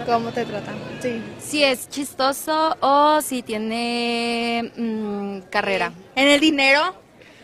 ¿Cómo 0.06 0.32
te 0.32 0.44
tratan? 0.44 0.76
Sí. 1.00 1.22
Si 1.40 1.64
es 1.64 1.88
chistoso 1.88 2.76
o 2.80 3.20
si 3.22 3.42
tiene 3.42 4.72
mm, 4.76 5.40
carrera. 5.50 5.92
¿En 6.14 6.28
el 6.28 6.40
dinero? 6.40 6.94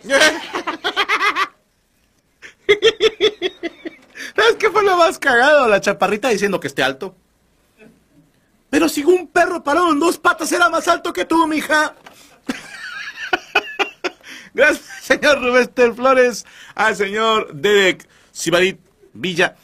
¿Sabes 4.37 4.57
qué 4.59 4.71
fue 4.71 4.85
lo 4.85 4.97
más 4.97 5.19
cagado? 5.19 5.69
La 5.69 5.81
chaparrita 5.81 6.29
diciendo 6.29 6.61
que 6.61 6.69
esté 6.69 6.83
alto. 6.83 7.17
Pero 8.71 8.89
si 8.89 9.05
un 9.05 9.29
perro 9.29 9.63
parado 9.63 9.93
en 9.93 10.01
dos 10.01 10.19
patas 10.19 10.51
era 10.53 10.69
más 10.69 10.89
alto 10.89 11.13
que 11.13 11.25
tú, 11.25 11.47
mija. 11.47 11.95
Gracias, 14.55 14.85
señor 15.03 15.43
Rubén 15.43 15.95
Flores, 15.95 16.47
al 16.75 16.97
señor 16.97 17.55
Derek 17.55 18.09
Sibarit 18.33 18.81
Villa, 19.13 19.57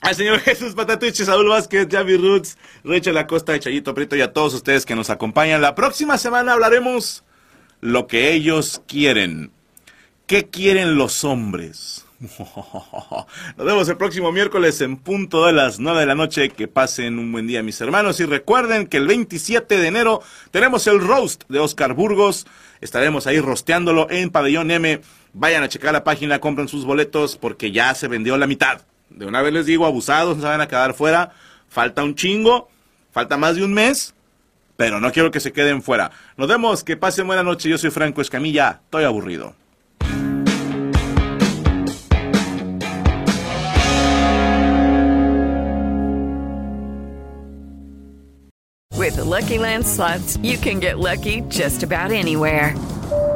al 0.00 0.14
señor 0.14 0.40
Jesús 0.40 0.74
Patatuche, 0.74 1.24
Saúl 1.24 1.48
Vázquez, 1.48 1.88
Javi 1.90 2.16
Roots, 2.16 2.58
Rachel 2.84 3.16
Acosta, 3.16 3.58
Chayito 3.58 3.94
Prieto 3.94 4.16
y 4.16 4.20
a 4.20 4.32
todos 4.32 4.54
ustedes 4.54 4.86
que 4.86 4.94
nos 4.94 5.10
acompañan. 5.10 5.62
La 5.62 5.74
próxima 5.74 6.18
semana 6.18 6.52
hablaremos 6.52 7.24
lo 7.80 8.06
que 8.06 8.32
ellos 8.32 8.82
quieren. 8.86 9.50
¿Qué 10.26 10.48
quieren 10.48 10.96
los 10.96 11.24
hombres? 11.24 12.04
Nos 13.56 13.66
vemos 13.66 13.88
el 13.88 13.96
próximo 13.96 14.32
miércoles 14.32 14.80
en 14.80 14.96
punto 14.96 15.44
de 15.46 15.52
las 15.52 15.78
9 15.78 16.00
de 16.00 16.06
la 16.06 16.14
noche. 16.14 16.48
Que 16.48 16.66
pasen 16.66 17.18
un 17.18 17.30
buen 17.30 17.46
día, 17.46 17.62
mis 17.62 17.80
hermanos. 17.80 18.18
Y 18.20 18.24
recuerden 18.24 18.86
que 18.86 18.96
el 18.96 19.06
27 19.06 19.78
de 19.78 19.86
enero 19.86 20.22
tenemos 20.50 20.86
el 20.86 21.00
roast 21.00 21.44
de 21.48 21.58
Oscar 21.58 21.94
Burgos. 21.94 22.46
Estaremos 22.80 23.26
ahí 23.26 23.38
rosteándolo 23.38 24.10
en 24.10 24.30
Pabellón 24.30 24.70
M. 24.70 25.00
Vayan 25.32 25.62
a 25.62 25.68
checar 25.68 25.92
la 25.92 26.04
página, 26.04 26.40
compren 26.40 26.68
sus 26.68 26.84
boletos 26.84 27.36
porque 27.36 27.70
ya 27.70 27.94
se 27.94 28.08
vendió 28.08 28.36
la 28.36 28.46
mitad. 28.46 28.82
De 29.16 29.24
una 29.24 29.40
vez 29.40 29.52
les 29.52 29.66
digo, 29.66 29.86
abusados, 29.86 30.36
no 30.36 30.44
van 30.44 30.60
a 30.60 30.68
quedar 30.68 30.92
fuera. 30.92 31.32
Falta 31.68 32.04
un 32.04 32.14
chingo, 32.14 32.68
falta 33.10 33.38
más 33.38 33.56
de 33.56 33.64
un 33.64 33.72
mes, 33.72 34.14
pero 34.76 35.00
no 35.00 35.10
quiero 35.10 35.30
que 35.30 35.40
se 35.40 35.52
queden 35.52 35.82
fuera. 35.82 36.10
Nos 36.36 36.48
vemos, 36.48 36.84
que 36.84 36.98
pasen 36.98 37.26
buena 37.26 37.42
noche. 37.42 37.70
Yo 37.70 37.78
soy 37.78 37.90
Franco 37.90 38.20
Escamilla, 38.20 38.80
estoy 38.84 39.04
aburrido. 39.04 39.54
With 48.98 49.16
the 49.16 49.24
Lucky 49.24 49.58
Land 49.58 49.86
slots, 49.86 50.36
you 50.42 50.58
can 50.58 50.78
get 50.80 50.98
lucky 50.98 51.42
just 51.48 51.82
about 51.82 52.10
anywhere. 52.10 52.74